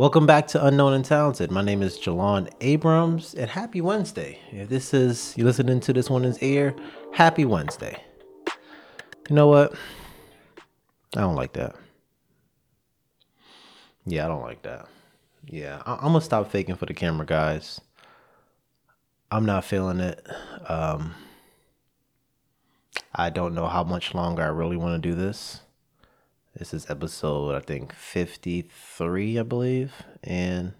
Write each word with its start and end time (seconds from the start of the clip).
Welcome 0.00 0.24
back 0.24 0.46
to 0.46 0.64
Unknown 0.64 0.94
and 0.94 1.04
Talented. 1.04 1.50
My 1.50 1.60
name 1.60 1.82
is 1.82 1.98
Jalon 1.98 2.50
Abrams, 2.62 3.34
and 3.34 3.50
happy 3.50 3.82
Wednesday. 3.82 4.38
If 4.50 4.70
this 4.70 4.94
is 4.94 5.34
you 5.36 5.44
listening 5.44 5.78
to 5.80 5.92
this 5.92 6.08
one 6.08 6.24
in 6.24 6.34
air, 6.40 6.74
happy 7.12 7.44
Wednesday. 7.44 8.02
You 9.28 9.36
know 9.36 9.48
what? 9.48 9.74
I 11.14 11.20
don't 11.20 11.36
like 11.36 11.52
that. 11.52 11.76
Yeah, 14.06 14.24
I 14.24 14.28
don't 14.28 14.40
like 14.40 14.62
that. 14.62 14.88
Yeah, 15.44 15.82
I- 15.84 15.96
I'm 15.96 16.12
gonna 16.12 16.22
stop 16.22 16.50
faking 16.50 16.76
for 16.76 16.86
the 16.86 16.94
camera, 16.94 17.26
guys. 17.26 17.78
I'm 19.30 19.44
not 19.44 19.66
feeling 19.66 20.00
it. 20.00 20.26
Um, 20.66 21.14
I 23.14 23.28
don't 23.28 23.54
know 23.54 23.66
how 23.66 23.84
much 23.84 24.14
longer 24.14 24.42
I 24.42 24.46
really 24.46 24.78
want 24.78 25.02
to 25.02 25.10
do 25.10 25.14
this. 25.14 25.60
This 26.58 26.74
is 26.74 26.90
episode 26.90 27.54
I 27.54 27.60
think 27.60 27.94
53, 27.94 29.38
I 29.38 29.42
believe, 29.44 29.94
and 30.24 30.72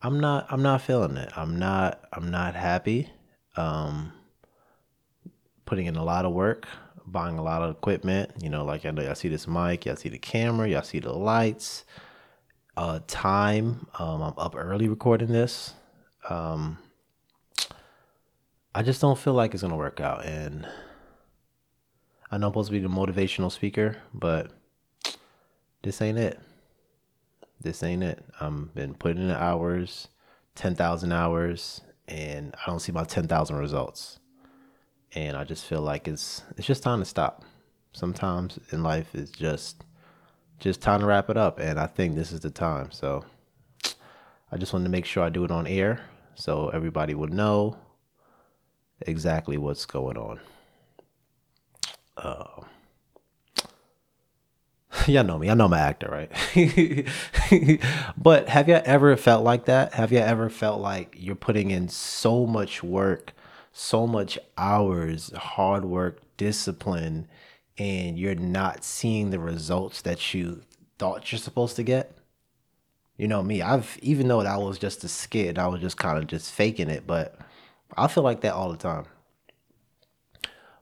I'm 0.00 0.18
not 0.20 0.46
I'm 0.50 0.62
not 0.62 0.80
feeling 0.80 1.18
it. 1.18 1.30
I'm 1.36 1.58
not 1.58 2.00
I'm 2.14 2.30
not 2.30 2.54
happy. 2.54 3.10
Um 3.56 4.12
putting 5.66 5.84
in 5.84 5.96
a 5.96 6.04
lot 6.04 6.24
of 6.24 6.32
work, 6.32 6.66
buying 7.06 7.36
a 7.36 7.42
lot 7.42 7.60
of 7.60 7.76
equipment, 7.76 8.30
you 8.40 8.48
know, 8.48 8.64
like 8.64 8.86
I 8.86 8.90
know 8.90 9.02
y'all 9.02 9.14
see 9.14 9.28
this 9.28 9.46
mic, 9.46 9.84
y'all 9.84 9.96
see 9.96 10.08
the 10.08 10.18
camera, 10.18 10.66
y'all 10.66 10.82
see 10.82 11.00
the 11.00 11.12
lights. 11.12 11.84
Uh 12.74 13.00
time, 13.06 13.86
um 13.98 14.22
I'm 14.22 14.34
up 14.38 14.54
early 14.56 14.88
recording 14.88 15.28
this. 15.28 15.74
Um 16.30 16.78
I 18.74 18.82
just 18.82 19.02
don't 19.02 19.18
feel 19.18 19.34
like 19.34 19.52
it's 19.52 19.62
to 19.62 19.74
work 19.74 20.00
out 20.00 20.24
and 20.24 20.66
I 22.30 22.36
know 22.36 22.48
I'm 22.48 22.52
supposed 22.52 22.68
to 22.68 22.72
be 22.72 22.80
the 22.80 22.88
motivational 22.88 23.50
speaker, 23.50 23.96
but 24.12 24.50
this 25.82 26.02
ain't 26.02 26.18
it. 26.18 26.38
This 27.60 27.82
ain't 27.82 28.02
it. 28.02 28.24
I'm 28.40 28.70
been 28.74 28.94
putting 28.94 29.22
in 29.22 29.28
the 29.28 29.42
hours, 29.42 30.08
ten 30.54 30.74
thousand 30.74 31.12
hours, 31.12 31.80
and 32.06 32.54
I 32.54 32.70
don't 32.70 32.80
see 32.80 32.92
my 32.92 33.04
ten 33.04 33.26
thousand 33.26 33.56
results. 33.56 34.18
And 35.14 35.36
I 35.36 35.44
just 35.44 35.64
feel 35.64 35.80
like 35.80 36.06
it's 36.06 36.42
it's 36.56 36.66
just 36.66 36.82
time 36.82 36.98
to 36.98 37.06
stop. 37.06 37.44
Sometimes 37.92 38.58
in 38.72 38.82
life 38.82 39.14
it's 39.14 39.30
just 39.30 39.84
just 40.60 40.82
time 40.82 41.00
to 41.00 41.06
wrap 41.06 41.30
it 41.30 41.38
up, 41.38 41.58
and 41.58 41.80
I 41.80 41.86
think 41.86 42.14
this 42.14 42.30
is 42.30 42.40
the 42.40 42.50
time. 42.50 42.90
So 42.90 43.24
I 44.52 44.58
just 44.58 44.74
wanted 44.74 44.84
to 44.84 44.90
make 44.90 45.06
sure 45.06 45.22
I 45.22 45.30
do 45.30 45.44
it 45.44 45.50
on 45.50 45.66
air 45.66 46.00
so 46.34 46.68
everybody 46.68 47.14
would 47.14 47.32
know 47.32 47.78
exactly 49.00 49.56
what's 49.56 49.86
going 49.86 50.18
on. 50.18 50.40
Uh, 52.18 52.62
y'all 55.06 55.24
know 55.24 55.38
me. 55.38 55.48
I 55.48 55.54
know 55.54 55.66
an 55.66 55.74
actor, 55.74 56.08
right? 56.10 56.30
but 58.16 58.48
have 58.48 58.68
you 58.68 58.74
ever 58.74 59.16
felt 59.16 59.44
like 59.44 59.66
that? 59.66 59.94
Have 59.94 60.10
you 60.10 60.18
ever 60.18 60.50
felt 60.50 60.80
like 60.80 61.14
you're 61.16 61.36
putting 61.36 61.70
in 61.70 61.88
so 61.88 62.44
much 62.44 62.82
work, 62.82 63.32
so 63.72 64.06
much 64.06 64.38
hours, 64.56 65.32
hard 65.36 65.84
work, 65.84 66.20
discipline, 66.36 67.28
and 67.78 68.18
you're 68.18 68.34
not 68.34 68.82
seeing 68.82 69.30
the 69.30 69.38
results 69.38 70.02
that 70.02 70.34
you 70.34 70.62
thought 70.98 71.30
you're 71.30 71.38
supposed 71.38 71.76
to 71.76 71.84
get? 71.84 72.16
You 73.16 73.28
know 73.28 73.42
me. 73.42 73.62
I've 73.62 73.96
even 74.02 74.26
though 74.26 74.42
that 74.42 74.60
was 74.60 74.78
just 74.78 75.04
a 75.04 75.08
skit, 75.08 75.58
I 75.58 75.68
was 75.68 75.80
just 75.80 75.96
kind 75.96 76.18
of 76.18 76.26
just 76.26 76.52
faking 76.52 76.88
it, 76.90 77.06
but 77.06 77.38
I 77.96 78.08
feel 78.08 78.24
like 78.24 78.40
that 78.40 78.54
all 78.54 78.70
the 78.70 78.76
time 78.76 79.06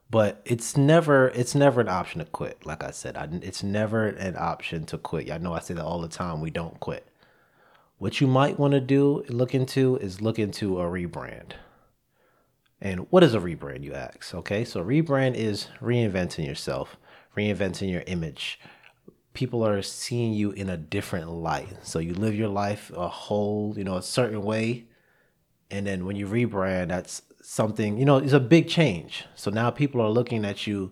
but 0.09 0.41
it's 0.45 0.77
never 0.77 1.29
it's 1.29 1.55
never 1.55 1.81
an 1.81 1.89
option 1.89 2.19
to 2.19 2.25
quit 2.25 2.65
like 2.65 2.83
i 2.83 2.91
said. 2.91 3.17
I, 3.17 3.27
it's 3.41 3.63
never 3.63 4.07
an 4.07 4.35
option 4.37 4.85
to 4.87 4.97
quit. 4.97 5.31
I 5.31 5.37
know 5.37 5.53
i 5.53 5.59
say 5.59 5.73
that 5.73 5.83
all 5.83 6.01
the 6.01 6.07
time 6.07 6.41
we 6.41 6.51
don't 6.51 6.79
quit. 6.79 7.07
What 7.97 8.21
you 8.21 8.27
might 8.27 8.59
want 8.59 8.73
to 8.73 8.79
do 8.79 9.23
look 9.27 9.55
into 9.55 9.97
is 9.97 10.21
look 10.21 10.39
into 10.39 10.79
a 10.79 10.83
rebrand. 10.83 11.53
And 12.79 13.07
what 13.09 13.23
is 13.23 13.33
a 13.33 13.39
rebrand 13.39 13.83
you 13.83 13.93
ask 13.93 14.33
okay? 14.35 14.63
So 14.63 14.83
rebrand 14.83 15.35
is 15.35 15.67
reinventing 15.81 16.45
yourself 16.45 16.97
reinventing 17.37 17.91
your 17.91 18.03
image. 18.07 18.59
People 19.33 19.65
are 19.65 19.81
seeing 19.83 20.33
you 20.33 20.51
in 20.51 20.69
a 20.69 20.77
different 20.77 21.29
light. 21.29 21.69
So 21.83 21.99
you 21.99 22.13
live 22.15 22.33
your 22.33 22.47
life 22.47 22.91
a 22.95 23.07
whole 23.07 23.73
you 23.77 23.83
know 23.83 23.97
a 23.97 24.01
certain 24.01 24.41
way. 24.41 24.85
And 25.69 25.85
then 25.85 26.05
when 26.05 26.15
you 26.15 26.27
rebrand 26.27 26.87
that's 26.89 27.21
something, 27.49 27.97
you 27.97 28.03
know, 28.03 28.17
it's 28.17 28.33
a 28.33 28.41
big 28.41 28.67
change. 28.67 29.23
So 29.35 29.49
now 29.49 29.69
people 29.69 30.01
are 30.01 30.09
looking 30.09 30.43
at 30.43 30.67
you 30.67 30.91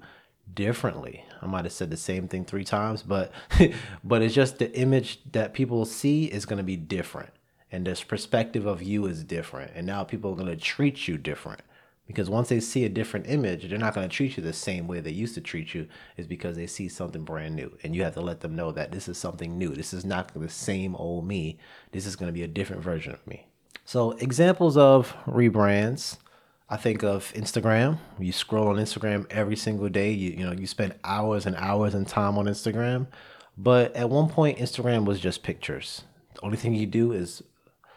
differently. 0.54 1.26
I 1.42 1.48
might 1.48 1.66
have 1.66 1.74
said 1.74 1.92
the 1.92 1.98
same 1.98 2.30
thing 2.30 2.46
three 2.46 2.64
times, 2.64 3.04
but 3.04 3.34
but 4.06 4.22
it's 4.22 4.34
just 4.34 4.58
the 4.58 4.74
image 4.74 5.20
that 5.34 5.54
people 5.54 5.84
see 5.84 6.26
is 6.26 6.46
going 6.46 6.58
to 6.58 6.64
be 6.64 6.78
different. 6.78 7.32
And 7.74 7.86
this 7.86 8.04
perspective 8.04 8.66
of 8.66 8.82
you 8.82 9.06
is 9.06 9.26
different. 9.26 9.74
And 9.76 9.86
now 9.86 10.06
people 10.06 10.32
are 10.32 10.36
going 10.36 10.48
to 10.48 10.56
treat 10.56 11.10
you 11.10 11.18
different. 11.18 11.60
Because 12.08 12.30
once 12.30 12.48
they 12.50 12.62
see 12.62 12.86
a 12.86 12.90
different 12.90 13.28
image, 13.28 13.68
they're 13.68 13.78
not 13.78 13.96
going 13.96 14.08
to 14.08 14.16
treat 14.16 14.38
you 14.38 14.44
the 14.44 14.54
same 14.54 14.88
way 14.88 15.02
they 15.02 15.12
used 15.12 15.36
to 15.36 15.42
treat 15.42 15.74
you, 15.74 15.88
is 16.16 16.28
because 16.28 16.56
they 16.56 16.68
see 16.68 16.88
something 16.88 17.26
brand 17.26 17.56
new. 17.56 17.76
And 17.84 17.96
you 17.96 18.04
have 18.04 18.14
to 18.14 18.22
let 18.22 18.42
them 18.42 18.56
know 18.56 18.72
that 18.72 18.92
this 18.92 19.10
is 19.10 19.18
something 19.18 19.58
new. 19.58 19.70
This 19.70 19.92
is 19.92 20.06
not 20.06 20.32
the 20.34 20.48
same 20.48 20.96
old 20.96 21.28
me. 21.28 21.58
This 21.92 22.06
is 22.06 22.16
going 22.16 22.30
to 22.30 22.34
be 22.34 22.44
a 22.44 22.48
different 22.48 22.84
version 22.84 23.12
of 23.12 23.26
me. 23.28 23.48
So, 23.84 24.12
examples 24.14 24.78
of 24.78 25.16
rebrands 25.26 26.18
I 26.68 26.78
think 26.78 27.04
of 27.04 27.32
Instagram. 27.34 28.00
You 28.20 28.32
scroll 28.32 28.68
on 28.70 28.78
Instagram 28.78 29.28
every 29.30 29.56
single 29.56 29.88
day. 29.90 30.12
You 30.12 30.32
you 30.32 30.46
know 30.46 30.52
you 30.52 30.66
spend 30.66 30.96
hours 31.04 31.46
and 31.46 31.56
hours 31.58 31.94
and 31.94 32.08
time 32.08 32.38
on 32.38 32.46
Instagram. 32.46 33.08
But 33.58 33.96
at 33.96 34.10
one 34.10 34.30
point, 34.30 34.58
Instagram 34.58 35.06
was 35.06 35.20
just 35.20 35.44
pictures. 35.44 36.04
The 36.34 36.42
only 36.42 36.58
thing 36.58 36.74
you 36.74 36.88
do 36.88 37.12
is 37.12 37.44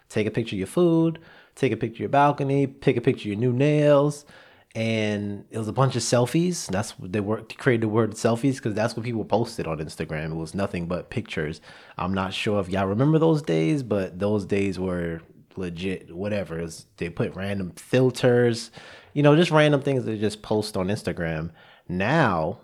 take 0.08 0.26
a 0.26 0.30
picture 0.30 0.54
of 0.54 0.58
your 0.58 0.66
food, 0.66 1.18
take 1.54 1.72
a 1.72 1.76
picture 1.76 1.96
of 1.96 2.00
your 2.00 2.08
balcony, 2.10 2.66
pick 2.66 2.96
a 2.96 3.00
picture 3.00 3.22
of 3.22 3.26
your 3.26 3.36
new 3.36 3.52
nails, 3.52 4.24
and 4.74 5.44
it 5.50 5.58
was 5.58 5.66
a 5.66 5.72
bunch 5.72 5.96
of 5.96 6.02
selfies. 6.02 6.66
That's 6.66 6.98
what 6.98 7.12
they 7.12 7.20
were 7.20 7.42
created 7.56 7.82
the 7.82 7.88
word 7.88 8.12
selfies 8.12 8.56
because 8.56 8.74
that's 8.74 8.96
what 8.96 9.04
people 9.04 9.24
posted 9.24 9.66
on 9.66 9.78
Instagram. 9.78 10.32
It 10.32 10.36
was 10.36 10.54
nothing 10.54 10.86
but 10.86 11.10
pictures. 11.10 11.60
I'm 11.96 12.14
not 12.14 12.34
sure 12.34 12.60
if 12.60 12.68
y'all 12.68 12.86
remember 12.86 13.18
those 13.18 13.42
days, 13.42 13.82
but 13.82 14.18
those 14.18 14.44
days 14.44 14.78
were 14.78 15.22
legit 15.58 16.14
whatever. 16.14 16.66
They 16.96 17.10
put 17.10 17.34
random 17.34 17.72
filters, 17.72 18.70
you 19.12 19.22
know, 19.22 19.36
just 19.36 19.50
random 19.50 19.82
things 19.82 20.04
they 20.04 20.18
just 20.18 20.42
post 20.42 20.76
on 20.76 20.88
Instagram. 20.88 21.50
Now, 21.88 22.60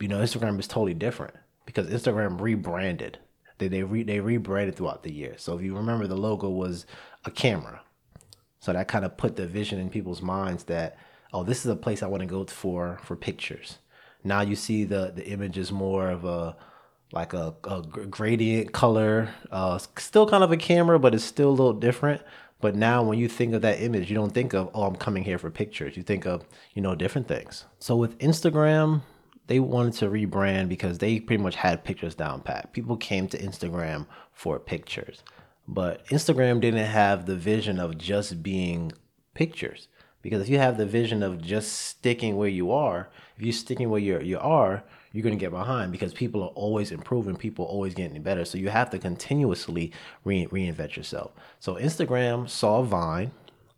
you 0.00 0.08
know, 0.08 0.18
Instagram 0.18 0.58
is 0.58 0.68
totally 0.68 0.94
different 0.94 1.34
because 1.66 1.88
Instagram 1.88 2.40
rebranded. 2.40 3.18
They 3.58 3.68
they 3.68 3.82
re, 3.82 4.02
they 4.02 4.20
rebranded 4.20 4.76
throughout 4.76 5.02
the 5.02 5.12
year. 5.12 5.34
So 5.36 5.56
if 5.56 5.62
you 5.62 5.76
remember, 5.76 6.06
the 6.06 6.16
logo 6.16 6.48
was 6.48 6.86
a 7.24 7.30
camera. 7.30 7.82
So 8.60 8.72
that 8.72 8.88
kind 8.88 9.04
of 9.04 9.16
put 9.16 9.36
the 9.36 9.46
vision 9.46 9.78
in 9.78 9.90
people's 9.90 10.22
minds 10.22 10.64
that 10.64 10.96
oh, 11.32 11.44
this 11.44 11.64
is 11.64 11.70
a 11.70 11.76
place 11.76 12.02
I 12.02 12.06
want 12.06 12.22
to 12.22 12.26
go 12.26 12.44
for 12.44 12.98
for 13.02 13.16
pictures. 13.16 13.78
Now 14.24 14.40
you 14.40 14.56
see 14.56 14.84
the 14.84 15.12
the 15.14 15.26
image 15.28 15.58
is 15.58 15.70
more 15.70 16.10
of 16.10 16.24
a 16.24 16.56
like 17.12 17.32
a, 17.32 17.54
a 17.64 17.82
gradient 17.82 18.72
color. 18.72 19.30
Uh, 19.50 19.78
still 19.98 20.28
kind 20.28 20.44
of 20.44 20.52
a 20.52 20.56
camera, 20.56 20.98
but 20.98 21.14
it's 21.14 21.24
still 21.24 21.50
a 21.50 21.50
little 21.50 21.72
different. 21.72 22.22
But 22.60 22.74
now, 22.74 23.02
when 23.02 23.18
you 23.18 23.28
think 23.28 23.54
of 23.54 23.62
that 23.62 23.80
image, 23.80 24.10
you 24.10 24.14
don't 24.14 24.34
think 24.34 24.52
of, 24.52 24.70
oh, 24.74 24.82
I'm 24.82 24.96
coming 24.96 25.24
here 25.24 25.38
for 25.38 25.50
pictures. 25.50 25.96
You 25.96 26.02
think 26.02 26.26
of, 26.26 26.44
you 26.74 26.82
know, 26.82 26.94
different 26.94 27.26
things. 27.26 27.64
So 27.78 27.96
with 27.96 28.18
Instagram, 28.18 29.00
they 29.46 29.60
wanted 29.60 29.94
to 29.94 30.06
rebrand 30.06 30.68
because 30.68 30.98
they 30.98 31.20
pretty 31.20 31.42
much 31.42 31.56
had 31.56 31.84
pictures 31.84 32.14
down 32.14 32.42
pat. 32.42 32.72
People 32.72 32.96
came 32.96 33.28
to 33.28 33.38
Instagram 33.38 34.06
for 34.32 34.58
pictures. 34.58 35.22
But 35.66 36.04
Instagram 36.06 36.60
didn't 36.60 36.84
have 36.84 37.26
the 37.26 37.36
vision 37.36 37.80
of 37.80 37.96
just 37.96 38.42
being 38.42 38.92
pictures. 39.34 39.88
Because 40.22 40.42
if 40.42 40.48
you 40.48 40.58
have 40.58 40.76
the 40.76 40.86
vision 40.86 41.22
of 41.22 41.40
just 41.40 41.72
sticking 41.72 42.36
where 42.36 42.48
you 42.48 42.70
are, 42.70 43.08
if 43.36 43.42
you're 43.42 43.52
sticking 43.52 43.88
where 43.90 44.00
you 44.00 44.20
you 44.20 44.38
are, 44.38 44.82
you're 45.12 45.22
going 45.22 45.36
to 45.36 45.40
get 45.40 45.50
behind 45.50 45.90
because 45.90 46.12
people 46.12 46.42
are 46.42 46.50
always 46.50 46.92
improving, 46.92 47.36
people 47.36 47.64
are 47.64 47.68
always 47.68 47.94
getting 47.94 48.20
better. 48.22 48.44
So 48.44 48.58
you 48.58 48.68
have 48.68 48.90
to 48.90 48.98
continuously 48.98 49.92
re- 50.24 50.46
reinvent 50.46 50.96
yourself. 50.96 51.32
So 51.58 51.74
Instagram 51.74 52.48
saw 52.48 52.82
Vine. 52.82 53.32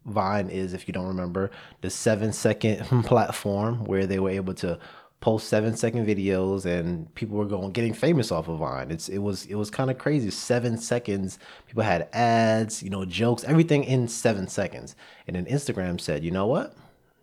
Vine 0.04 0.48
is, 0.50 0.74
if 0.74 0.88
you 0.88 0.92
don't 0.92 1.06
remember, 1.06 1.50
the 1.80 1.88
seven 1.88 2.32
second 2.32 2.84
platform 3.04 3.84
where 3.84 4.04
they 4.04 4.18
were 4.18 4.30
able 4.30 4.54
to 4.54 4.78
post 5.22 5.48
seven 5.48 5.76
second 5.76 6.04
videos 6.04 6.66
and 6.66 7.12
people 7.14 7.38
were 7.38 7.46
going 7.46 7.70
getting 7.70 7.94
famous 7.94 8.32
off 8.32 8.48
of 8.48 8.58
Vine. 8.58 8.90
It's 8.90 9.08
it 9.08 9.19
was 9.19 9.46
it 9.46 9.54
was 9.54 9.70
kind 9.70 9.88
of 9.88 9.96
crazy. 9.96 10.30
Seven 10.30 10.76
seconds. 10.76 11.38
People 11.69 11.84
had 11.84 12.08
ads, 12.12 12.82
you 12.82 12.90
know, 12.90 13.04
jokes, 13.04 13.44
everything 13.44 13.84
in 13.84 14.08
seven 14.08 14.48
seconds. 14.48 14.96
And 15.26 15.36
then 15.36 15.46
Instagram 15.46 16.00
said, 16.00 16.24
you 16.24 16.32
know 16.32 16.46
what? 16.46 16.74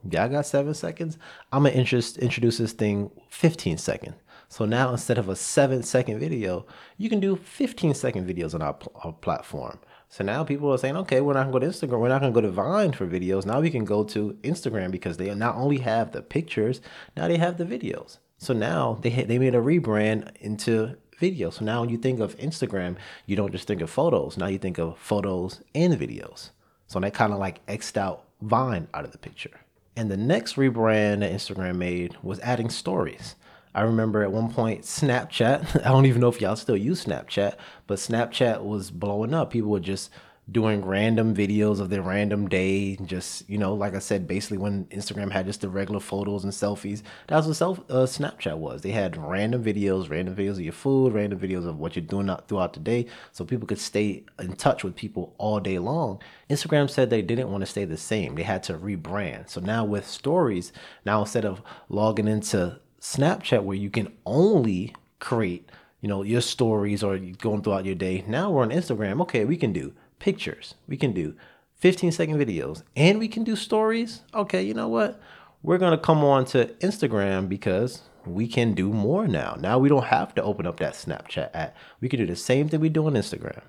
Y'all 0.09 0.29
got 0.29 0.45
seven 0.45 0.73
seconds. 0.73 1.17
I'm 1.51 1.63
gonna 1.63 1.75
interest, 1.75 2.17
introduce 2.17 2.57
this 2.57 2.71
thing 2.71 3.11
15 3.31 3.77
seconds. 3.77 4.15
So 4.47 4.63
now 4.63 4.91
instead 4.91 5.17
of 5.17 5.27
a 5.27 5.35
seven 5.35 5.83
second 5.83 6.19
video, 6.19 6.65
you 6.97 7.09
can 7.09 7.19
do 7.19 7.35
15 7.35 7.93
second 7.93 8.27
videos 8.27 8.55
on 8.55 8.61
our, 8.61 8.77
our 9.03 9.11
platform. 9.11 9.77
So 10.11 10.23
now 10.23 10.43
people 10.43 10.73
are 10.73 10.77
saying, 10.77 10.97
okay, 10.97 11.21
we're 11.21 11.33
not 11.33 11.51
gonna 11.51 11.53
go 11.53 11.59
to 11.59 11.67
Instagram, 11.67 11.99
we're 11.99 12.09
not 12.09 12.21
gonna 12.21 12.33
go 12.33 12.41
to 12.41 12.49
Vine 12.49 12.93
for 12.93 13.07
videos. 13.07 13.45
Now 13.45 13.61
we 13.61 13.69
can 13.69 13.85
go 13.85 14.03
to 14.05 14.37
Instagram 14.43 14.89
because 14.89 15.17
they 15.17 15.33
not 15.35 15.55
only 15.55 15.77
have 15.77 16.11
the 16.11 16.23
pictures, 16.23 16.81
now 17.15 17.27
they 17.27 17.37
have 17.37 17.57
the 17.57 17.65
videos. 17.65 18.17
So 18.39 18.53
now 18.53 18.97
they 19.01 19.09
they 19.09 19.37
made 19.37 19.53
a 19.53 19.59
rebrand 19.59 20.35
into 20.37 20.97
video. 21.19 21.51
So 21.51 21.63
now 21.63 21.81
when 21.81 21.89
you 21.89 21.97
think 21.97 22.19
of 22.19 22.35
Instagram, 22.37 22.95
you 23.27 23.35
don't 23.35 23.51
just 23.51 23.67
think 23.67 23.81
of 23.81 23.89
photos. 23.89 24.35
Now 24.35 24.47
you 24.47 24.57
think 24.57 24.79
of 24.79 24.97
photos 24.97 25.61
and 25.75 25.93
videos. 25.93 26.49
So 26.87 26.99
that 26.99 27.13
kind 27.13 27.33
of 27.33 27.39
like 27.39 27.59
X'd 27.67 27.97
out 27.97 28.23
Vine 28.41 28.87
out 28.93 29.05
of 29.05 29.11
the 29.11 29.17
picture. 29.17 29.59
And 29.95 30.09
the 30.09 30.17
next 30.17 30.55
rebrand 30.55 31.19
that 31.19 31.31
Instagram 31.31 31.75
made 31.75 32.17
was 32.23 32.39
adding 32.39 32.69
stories. 32.69 33.35
I 33.79 33.83
remember 33.83 34.23
at 34.23 34.31
one 34.33 34.51
point 34.51 34.81
Snapchat, 34.81 35.85
I 35.85 35.87
don't 35.87 36.05
even 36.05 36.19
know 36.19 36.27
if 36.27 36.41
y'all 36.41 36.57
still 36.57 36.75
use 36.75 37.05
Snapchat, 37.05 37.55
but 37.87 37.97
Snapchat 37.97 38.61
was 38.61 38.91
blowing 38.91 39.33
up. 39.33 39.51
People 39.51 39.71
were 39.71 39.79
just 39.79 40.09
doing 40.51 40.83
random 40.83 41.33
videos 41.33 41.79
of 41.79 41.89
their 41.89 42.01
random 42.01 42.49
day. 42.49 42.97
Just 42.97 43.49
you 43.49 43.57
know, 43.57 43.73
like 43.73 43.95
I 43.95 43.99
said, 43.99 44.27
basically 44.27 44.57
when 44.57 44.83
Instagram 44.87 45.31
had 45.31 45.45
just 45.45 45.61
the 45.61 45.69
regular 45.69 46.01
photos 46.01 46.43
and 46.43 46.51
selfies, 46.51 47.03
that's 47.27 47.47
what 47.47 47.55
self 47.55 47.79
uh, 47.89 48.05
Snapchat 48.05 48.57
was. 48.57 48.81
They 48.81 48.91
had 48.91 49.15
random 49.15 49.63
videos, 49.63 50.09
random 50.09 50.35
videos 50.35 50.55
of 50.55 50.59
your 50.59 50.73
food, 50.73 51.13
random 51.13 51.39
videos 51.39 51.65
of 51.65 51.79
what 51.79 51.95
you're 51.95 52.03
doing 52.03 52.29
throughout 52.49 52.73
the 52.73 52.81
day, 52.81 53.05
so 53.31 53.45
people 53.45 53.65
could 53.65 53.79
stay 53.79 54.25
in 54.39 54.57
touch 54.57 54.83
with 54.83 54.97
people 54.97 55.33
all 55.37 55.61
day 55.61 55.79
long. 55.79 56.21
Instagram 56.49 56.89
said 56.89 57.09
they 57.09 57.21
didn't 57.21 57.49
want 57.49 57.61
to 57.61 57.65
stay 57.65 57.85
the 57.85 57.95
same. 57.95 58.35
They 58.35 58.43
had 58.43 58.61
to 58.63 58.73
rebrand. 58.73 59.49
So 59.49 59.61
now 59.61 59.85
with 59.85 60.05
stories, 60.05 60.73
now 61.05 61.21
instead 61.21 61.45
of 61.45 61.61
logging 61.87 62.27
into 62.27 62.81
Snapchat 62.99 63.63
where 63.63 63.77
you 63.77 63.89
can 63.89 64.13
only 64.25 64.95
create 65.19 65.69
you 66.01 66.07
know 66.07 66.23
your 66.23 66.41
stories 66.41 67.03
or 67.03 67.17
going 67.17 67.61
throughout 67.61 67.85
your 67.85 67.95
day 67.95 68.23
now 68.27 68.49
we're 68.49 68.61
on 68.61 68.69
instagram 68.69 69.21
okay 69.21 69.43
we 69.43 69.57
can 69.57 69.73
do 69.73 69.93
pictures. 70.19 70.75
We 70.87 70.97
can 70.97 71.13
do 71.13 71.35
15 71.77 72.11
second 72.11 72.37
videos 72.37 72.83
and 72.95 73.17
we 73.19 73.27
can 73.27 73.43
do 73.43 73.55
stories. 73.55 74.21
Okay, 74.33 74.61
you 74.61 74.73
know 74.73 74.87
what? 74.87 75.19
We're 75.63 75.77
going 75.77 75.97
to 75.97 75.97
come 75.97 76.23
on 76.23 76.45
to 76.45 76.67
Instagram 76.81 77.49
because 77.49 78.03
we 78.25 78.47
can 78.47 78.73
do 78.73 78.89
more 78.89 79.27
now. 79.27 79.57
Now 79.59 79.79
we 79.79 79.89
don't 79.89 80.05
have 80.05 80.35
to 80.35 80.43
open 80.43 80.67
up 80.67 80.79
that 80.79 80.93
Snapchat 80.93 81.49
app. 81.53 81.75
We 81.99 82.09
can 82.09 82.19
do 82.19 82.25
the 82.25 82.35
same 82.35 82.69
thing 82.69 82.79
we 82.79 82.89
do 82.89 83.07
on 83.07 83.13
Instagram. 83.13 83.61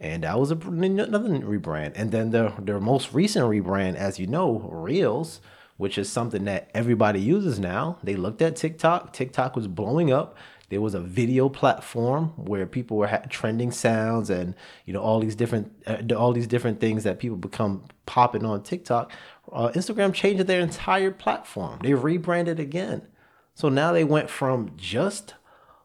And 0.00 0.24
that 0.24 0.38
was 0.38 0.50
a, 0.50 0.54
another 0.54 1.28
rebrand. 1.28 1.92
And 1.96 2.12
then 2.12 2.30
the, 2.30 2.52
their 2.58 2.80
most 2.80 3.12
recent 3.12 3.46
rebrand, 3.46 3.96
as 3.96 4.18
you 4.18 4.26
know, 4.26 4.68
Reels, 4.70 5.40
which 5.78 5.96
is 5.96 6.10
something 6.10 6.44
that 6.44 6.70
everybody 6.74 7.20
uses 7.20 7.58
now. 7.58 7.98
They 8.02 8.14
looked 8.14 8.42
at 8.42 8.56
TikTok. 8.56 9.14
TikTok 9.14 9.56
was 9.56 9.66
blowing 9.66 10.12
up 10.12 10.36
there 10.70 10.80
was 10.80 10.94
a 10.94 11.00
video 11.00 11.48
platform 11.48 12.28
where 12.36 12.66
people 12.66 12.98
were 12.98 13.06
ha- 13.06 13.22
trending 13.30 13.70
sounds 13.70 14.28
and 14.28 14.54
you 14.84 14.92
know 14.92 15.00
all 15.00 15.20
these 15.20 15.34
different 15.34 15.72
uh, 15.86 16.14
all 16.14 16.32
these 16.32 16.46
different 16.46 16.80
things 16.80 17.04
that 17.04 17.18
people 17.18 17.36
become 17.36 17.84
popping 18.06 18.44
on 18.44 18.62
TikTok. 18.62 19.10
Uh, 19.50 19.70
Instagram 19.74 20.12
changed 20.12 20.46
their 20.46 20.60
entire 20.60 21.10
platform. 21.10 21.78
They 21.82 21.94
rebranded 21.94 22.60
again. 22.60 23.06
So 23.54 23.68
now 23.68 23.92
they 23.92 24.04
went 24.04 24.28
from 24.28 24.72
just 24.76 25.34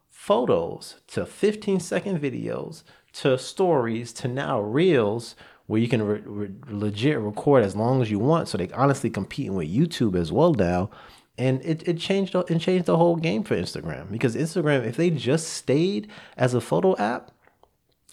photos 0.09 0.99
to 1.07 1.25
15 1.25 1.79
second 1.79 2.19
videos 2.19 2.83
to 3.13 3.37
stories 3.37 4.11
to 4.13 4.27
now 4.27 4.59
reels 4.59 5.35
where 5.67 5.79
you 5.79 5.87
can 5.87 6.01
re- 6.01 6.21
re- 6.25 6.51
legit 6.67 7.19
record 7.19 7.63
as 7.63 7.75
long 7.75 8.01
as 8.01 8.11
you 8.11 8.19
want. 8.19 8.47
So 8.47 8.57
they 8.57 8.69
honestly 8.69 9.09
competing 9.09 9.55
with 9.55 9.73
YouTube 9.73 10.15
as 10.15 10.31
well 10.31 10.53
now 10.53 10.89
and 11.37 11.63
it, 11.63 11.87
it 11.87 11.97
changed 11.97 12.35
it 12.35 12.59
changed 12.59 12.85
the 12.85 12.97
whole 12.97 13.15
game 13.15 13.43
for 13.43 13.55
Instagram 13.55 14.11
because 14.11 14.35
Instagram 14.35 14.85
if 14.85 14.97
they 14.97 15.09
just 15.09 15.47
stayed 15.47 16.07
as 16.37 16.53
a 16.53 16.61
photo 16.61 16.95
app 16.97 17.31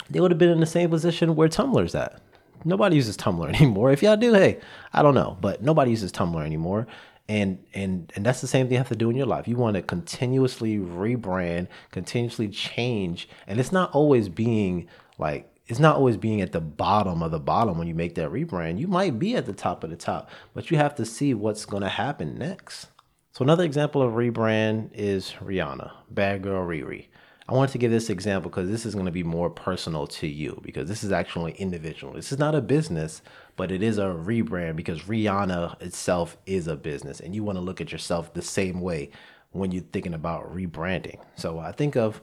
they 0.08 0.20
would 0.20 0.30
have 0.30 0.38
been 0.38 0.50
in 0.50 0.60
the 0.60 0.66
same 0.66 0.90
position 0.90 1.36
where 1.36 1.48
Tumblr's 1.48 1.94
at. 1.94 2.20
Nobody 2.64 2.96
uses 2.96 3.16
Tumblr 3.16 3.48
anymore. 3.54 3.92
If 3.92 4.02
y'all 4.02 4.16
do, 4.16 4.34
hey, 4.34 4.58
I 4.92 5.02
don't 5.02 5.14
know, 5.14 5.38
but 5.40 5.62
nobody 5.62 5.90
uses 5.92 6.12
Tumblr 6.12 6.44
anymore. 6.44 6.86
And 7.28 7.64
and 7.74 8.12
and 8.16 8.26
that's 8.26 8.40
the 8.40 8.48
same 8.48 8.66
thing 8.66 8.72
you 8.72 8.78
have 8.78 8.88
to 8.88 8.96
do 8.96 9.08
in 9.08 9.14
your 9.14 9.26
life. 9.26 9.46
You 9.46 9.56
want 9.56 9.76
to 9.76 9.82
continuously 9.82 10.78
rebrand, 10.78 11.68
continuously 11.92 12.48
change, 12.48 13.28
and 13.46 13.60
it's 13.60 13.70
not 13.70 13.92
always 13.92 14.28
being 14.28 14.88
like 15.16 15.48
it's 15.70 15.78
not 15.78 15.94
always 15.94 16.16
being 16.16 16.40
at 16.40 16.50
the 16.50 16.60
bottom 16.60 17.22
of 17.22 17.30
the 17.30 17.38
bottom 17.38 17.78
when 17.78 17.86
you 17.86 17.94
make 17.94 18.16
that 18.16 18.30
rebrand. 18.30 18.80
You 18.80 18.88
might 18.88 19.20
be 19.20 19.36
at 19.36 19.46
the 19.46 19.52
top 19.52 19.84
of 19.84 19.90
the 19.90 19.96
top, 19.96 20.28
but 20.52 20.68
you 20.68 20.76
have 20.76 20.96
to 20.96 21.06
see 21.06 21.32
what's 21.32 21.64
going 21.64 21.84
to 21.84 21.88
happen 21.88 22.34
next. 22.34 22.88
So 23.32 23.44
another 23.44 23.62
example 23.62 24.02
of 24.02 24.14
rebrand 24.14 24.90
is 24.92 25.34
Rihanna, 25.40 25.92
Bad 26.10 26.42
Girl 26.42 26.66
Riri. 26.66 27.06
I 27.48 27.54
wanted 27.54 27.70
to 27.70 27.78
give 27.78 27.92
this 27.92 28.10
example 28.10 28.50
because 28.50 28.68
this 28.68 28.84
is 28.84 28.94
going 28.94 29.06
to 29.06 29.12
be 29.12 29.22
more 29.22 29.48
personal 29.48 30.08
to 30.08 30.26
you 30.26 30.60
because 30.64 30.88
this 30.88 31.04
is 31.04 31.12
actually 31.12 31.52
individual. 31.52 32.14
This 32.14 32.32
is 32.32 32.38
not 32.40 32.56
a 32.56 32.60
business, 32.60 33.22
but 33.54 33.70
it 33.70 33.80
is 33.80 33.98
a 33.98 34.06
rebrand 34.06 34.74
because 34.74 35.02
Rihanna 35.02 35.80
itself 35.80 36.36
is 36.46 36.66
a 36.66 36.74
business 36.74 37.20
and 37.20 37.32
you 37.32 37.44
want 37.44 37.58
to 37.58 37.62
look 37.62 37.80
at 37.80 37.92
yourself 37.92 38.34
the 38.34 38.42
same 38.42 38.80
way 38.80 39.10
when 39.52 39.70
you're 39.70 39.84
thinking 39.92 40.14
about 40.14 40.52
rebranding. 40.52 41.20
So 41.36 41.60
I 41.60 41.70
think 41.70 41.96
of 41.96 42.20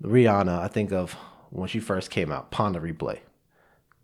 Rihanna, 0.00 0.60
I 0.60 0.68
think 0.68 0.92
of 0.92 1.16
when 1.54 1.68
she 1.68 1.80
first 1.80 2.10
came 2.10 2.30
out, 2.30 2.50
Pon 2.50 2.72
de 2.72 2.80
Replay. 2.80 3.20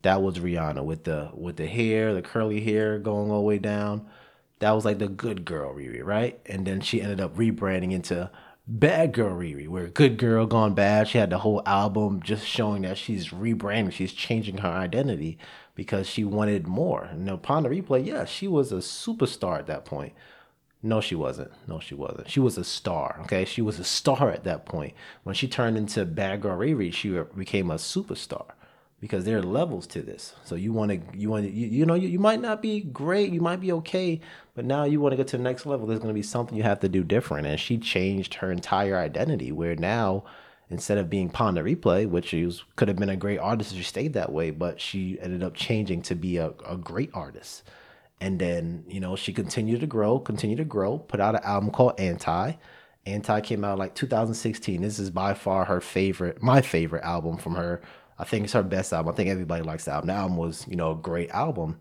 That 0.02 0.22
was 0.22 0.38
Rihanna 0.38 0.84
with 0.84 1.04
the 1.04 1.30
with 1.34 1.56
the 1.56 1.66
hair, 1.66 2.14
the 2.14 2.22
curly 2.22 2.60
hair 2.60 2.98
going 2.98 3.30
all 3.30 3.40
the 3.40 3.46
way 3.46 3.58
down 3.58 4.06
that 4.60 4.72
was 4.72 4.84
like 4.84 4.98
the 4.98 5.08
good 5.08 5.44
girl 5.44 5.74
Riri, 5.74 6.04
right? 6.04 6.38
And 6.46 6.66
then 6.66 6.80
she 6.80 7.02
ended 7.02 7.20
up 7.20 7.36
rebranding 7.36 7.92
into 7.92 8.30
Bad 8.66 9.12
Girl 9.12 9.34
Riri, 9.34 9.66
where 9.66 9.88
Good 9.88 10.16
Girl 10.18 10.46
Gone 10.46 10.74
Bad. 10.74 11.08
She 11.08 11.18
had 11.18 11.30
the 11.30 11.38
whole 11.38 11.62
album 11.66 12.22
just 12.22 12.46
showing 12.46 12.82
that 12.82 12.98
she's 12.98 13.30
rebranding, 13.30 13.92
she's 13.92 14.12
changing 14.12 14.58
her 14.58 14.68
identity 14.68 15.38
because 15.74 16.06
she 16.06 16.24
wanted 16.24 16.66
more. 16.66 17.04
And 17.04 17.42
Pon 17.42 17.64
de 17.64 17.70
Replay, 17.70 18.06
yeah, 18.06 18.26
she 18.26 18.46
was 18.46 18.70
a 18.70 18.76
superstar 18.76 19.58
at 19.58 19.66
that 19.66 19.86
point. 19.86 20.12
No, 20.82 21.00
she 21.00 21.14
wasn't. 21.14 21.50
No, 21.68 21.78
she 21.78 21.94
wasn't. 21.94 22.30
She 22.30 22.40
was 22.40 22.56
a 22.56 22.64
star. 22.64 23.20
Okay, 23.24 23.44
she 23.44 23.60
was 23.60 23.78
a 23.78 23.84
star 23.84 24.30
at 24.30 24.44
that 24.44 24.64
point. 24.64 24.94
When 25.24 25.34
she 25.34 25.46
turned 25.46 25.76
into 25.76 26.04
Bad 26.06 26.40
Girl 26.40 26.58
Riri, 26.58 26.92
she 26.92 27.10
became 27.36 27.70
a 27.70 27.74
superstar 27.74 28.52
because 29.00 29.24
there 29.24 29.38
are 29.38 29.42
levels 29.42 29.86
to 29.88 30.02
this. 30.02 30.34
So 30.44 30.54
you 30.54 30.72
want 30.72 30.90
to, 30.90 31.18
you 31.18 31.28
want 31.28 31.44
to, 31.44 31.50
you, 31.50 31.66
you 31.66 31.86
know, 31.86 31.94
you, 31.94 32.08
you 32.08 32.18
might 32.18 32.40
not 32.40 32.62
be 32.62 32.80
great, 32.80 33.32
you 33.32 33.40
might 33.40 33.60
be 33.60 33.72
okay, 33.72 34.20
but 34.54 34.64
now 34.64 34.84
you 34.84 35.00
want 35.00 35.12
to 35.12 35.16
get 35.16 35.28
to 35.28 35.36
the 35.36 35.42
next 35.42 35.66
level. 35.66 35.86
There's 35.86 36.00
going 36.00 36.14
to 36.14 36.18
be 36.18 36.22
something 36.22 36.56
you 36.56 36.62
have 36.62 36.80
to 36.80 36.88
do 36.88 37.02
different. 37.02 37.46
And 37.46 37.58
she 37.60 37.76
changed 37.76 38.34
her 38.34 38.50
entire 38.50 38.96
identity 38.96 39.52
where 39.52 39.74
now, 39.76 40.24
instead 40.70 40.98
of 40.98 41.10
being 41.10 41.30
Pon 41.30 41.54
de 41.54 41.62
Replay, 41.62 42.08
which 42.08 42.28
she 42.28 42.50
could 42.76 42.88
have 42.88 42.98
been 42.98 43.08
a 43.08 43.16
great 43.16 43.38
artist 43.38 43.72
if 43.72 43.78
she 43.78 43.84
stayed 43.84 44.12
that 44.14 44.32
way, 44.32 44.50
but 44.50 44.80
she 44.80 45.18
ended 45.20 45.42
up 45.42 45.54
changing 45.54 46.02
to 46.02 46.14
be 46.14 46.36
a, 46.36 46.52
a 46.66 46.76
great 46.76 47.10
artist. 47.12 47.64
And 48.20 48.38
then, 48.38 48.84
you 48.86 49.00
know, 49.00 49.16
she 49.16 49.32
continued 49.32 49.80
to 49.80 49.86
grow, 49.86 50.18
continued 50.18 50.58
to 50.58 50.64
grow, 50.64 50.98
put 50.98 51.20
out 51.20 51.34
an 51.34 51.42
album 51.42 51.70
called 51.70 51.98
Anti. 51.98 52.52
Anti 53.06 53.40
came 53.40 53.64
out 53.64 53.78
like 53.78 53.94
2016. 53.94 54.82
This 54.82 54.98
is 54.98 55.10
by 55.10 55.32
far 55.32 55.64
her 55.64 55.80
favorite, 55.80 56.42
my 56.42 56.60
favorite 56.60 57.02
album 57.02 57.38
from 57.38 57.54
her 57.54 57.80
I 58.20 58.24
think 58.24 58.44
it's 58.44 58.52
her 58.52 58.62
best 58.62 58.92
album. 58.92 59.10
I 59.10 59.16
think 59.16 59.30
everybody 59.30 59.62
likes 59.62 59.86
the 59.86 59.92
album. 59.92 60.08
The 60.08 60.12
album 60.12 60.36
was, 60.36 60.66
you 60.68 60.76
know, 60.76 60.90
a 60.90 60.94
great 60.94 61.30
album. 61.30 61.80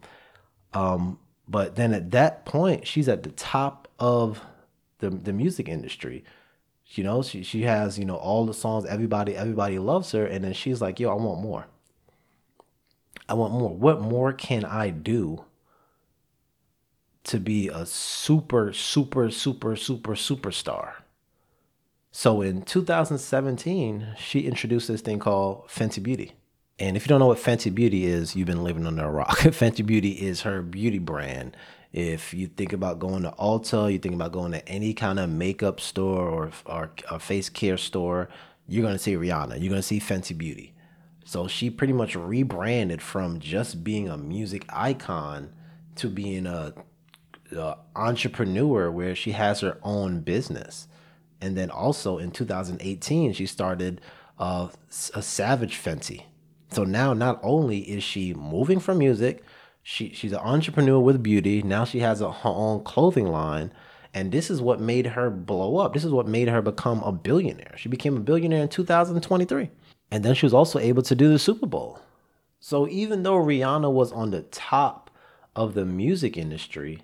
Um, 0.74 1.20
but 1.50 1.76
then 1.76 1.94
at 1.94 2.12
that 2.12 2.46
point, 2.46 2.88
she's 2.88 3.10
at 3.10 3.24
the 3.24 3.32
top 3.32 3.90
of 4.00 4.42
the 5.00 5.10
the 5.10 5.34
music 5.34 5.68
industry. 5.68 6.24
You 6.92 7.04
know, 7.04 7.22
she 7.24 7.44
she 7.44 7.64
has, 7.64 8.00
you 8.00 8.06
know, 8.06 8.16
all 8.16 8.46
the 8.46 8.54
songs, 8.54 8.86
everybody, 8.86 9.36
everybody 9.36 9.80
loves 9.80 10.14
her, 10.14 10.26
and 10.26 10.46
then 10.46 10.54
she's 10.54 10.82
like, 10.82 10.98
yo, 11.02 11.10
I 11.10 11.16
want 11.16 11.42
more. 11.42 11.68
I 13.28 13.34
want 13.34 13.54
more. 13.54 13.76
What 13.76 14.00
more 14.00 14.32
can 14.32 14.64
I 14.64 14.92
do 14.92 15.44
to 17.30 17.40
be 17.40 17.68
a 17.68 17.86
super, 17.86 18.74
super, 18.74 19.30
super, 19.30 19.76
super, 19.76 20.16
superstar? 20.16 20.94
So 22.12 22.42
in 22.42 22.64
2017, 22.64 24.16
she 24.18 24.42
introduced 24.42 24.88
this 24.88 25.02
thing 25.02 25.20
called 25.20 25.68
Fenty 25.68 26.02
Beauty. 26.02 26.34
And 26.80 26.98
if 26.98 27.04
you 27.04 27.10
don't 27.10 27.20
know 27.20 27.28
what 27.28 27.38
Fenty 27.38 27.74
Beauty 27.74 28.06
is, 28.06 28.36
you've 28.36 28.48
been 28.48 28.64
living 28.64 28.88
under 28.88 29.06
a 29.06 29.12
rock. 29.12 29.38
Fenty 29.38 29.86
Beauty 29.86 30.12
is 30.12 30.42
her 30.42 30.64
beauty 30.64 30.98
brand. 30.98 31.56
If 31.94 32.34
you 32.34 32.48
think 32.48 32.74
about 32.74 33.00
going 33.00 33.24
to 33.24 33.32
Ulta, 33.32 33.92
you 33.92 34.00
think 34.00 34.16
about 34.16 34.32
going 34.32 34.52
to 34.54 34.68
any 34.68 34.96
kind 34.96 35.20
of 35.20 35.30
makeup 35.30 35.80
store 35.80 36.28
or, 36.28 36.52
or 36.66 36.92
a 37.12 37.20
face 37.20 37.50
care 37.50 37.78
store, 37.78 38.28
you're 38.68 38.84
going 38.84 38.96
to 38.96 39.00
see 39.00 39.16
Rihanna. 39.16 39.60
You're 39.60 39.70
going 39.70 39.82
to 39.82 39.84
see 39.84 40.00
Fenty 40.00 40.36
Beauty. 40.36 40.74
So 41.26 41.48
she 41.48 41.70
pretty 41.70 41.94
much 41.94 42.16
rebranded 42.16 43.04
from 43.04 43.40
just 43.40 43.84
being 43.84 44.10
a 44.10 44.18
music 44.18 44.66
icon 44.70 45.54
to 45.96 46.10
being 46.10 46.48
a, 46.48 46.74
a 47.52 47.78
entrepreneur 47.96 48.92
where 48.92 49.16
she 49.16 49.32
has 49.32 49.62
her 49.62 49.78
own 49.84 50.22
business. 50.22 50.88
And 51.42 51.58
then 51.58 51.70
also 51.70 52.18
in 52.18 52.32
2018, 52.32 53.34
she 53.34 53.46
started 53.46 54.02
uh, 54.38 54.68
a 55.14 55.22
Savage 55.22 55.78
Fenty. 55.82 56.24
So 56.72 56.84
now 56.84 57.14
not 57.14 57.40
only 57.42 57.80
is 57.80 58.04
she 58.04 58.34
moving 58.34 58.80
from 58.80 59.00
music, 59.00 59.44
she 59.82 60.14
she's 60.14 60.34
an 60.34 60.40
entrepreneur 60.40 61.00
with 61.00 61.24
beauty. 61.24 61.64
Now 61.64 61.86
she 61.86 62.00
has 62.00 62.22
a, 62.22 62.32
her 62.32 62.50
own 62.50 62.84
clothing 62.84 63.28
line. 63.28 63.74
And 64.14 64.32
this 64.32 64.50
is 64.50 64.62
what 64.62 64.80
made 64.80 65.06
her 65.06 65.30
blow 65.30 65.78
up. 65.78 65.94
This 65.94 66.04
is 66.04 66.12
what 66.12 66.28
made 66.28 66.48
her 66.48 66.62
become 66.62 67.02
a 67.04 67.12
billionaire. 67.12 67.76
She 67.78 67.90
became 67.90 68.18
a 68.18 68.22
billionaire 68.22 68.64
in 68.64 68.70
2023. 68.70 69.70
And 70.12 70.26
then 70.26 70.34
she 70.34 70.46
was 70.46 70.54
also 70.54 70.80
able 70.80 71.04
to 71.04 71.16
do 71.16 71.30
the 71.30 71.38
Super 71.38 71.68
Bowl. 71.68 72.00
So 72.60 72.88
even 72.88 73.24
though 73.24 73.38
Rihanna 73.38 73.92
was 73.92 74.12
on 74.12 74.32
the 74.32 74.42
top 74.42 75.12
of 75.56 75.76
the 75.76 75.86
music 75.86 76.38
industry, 76.38 77.04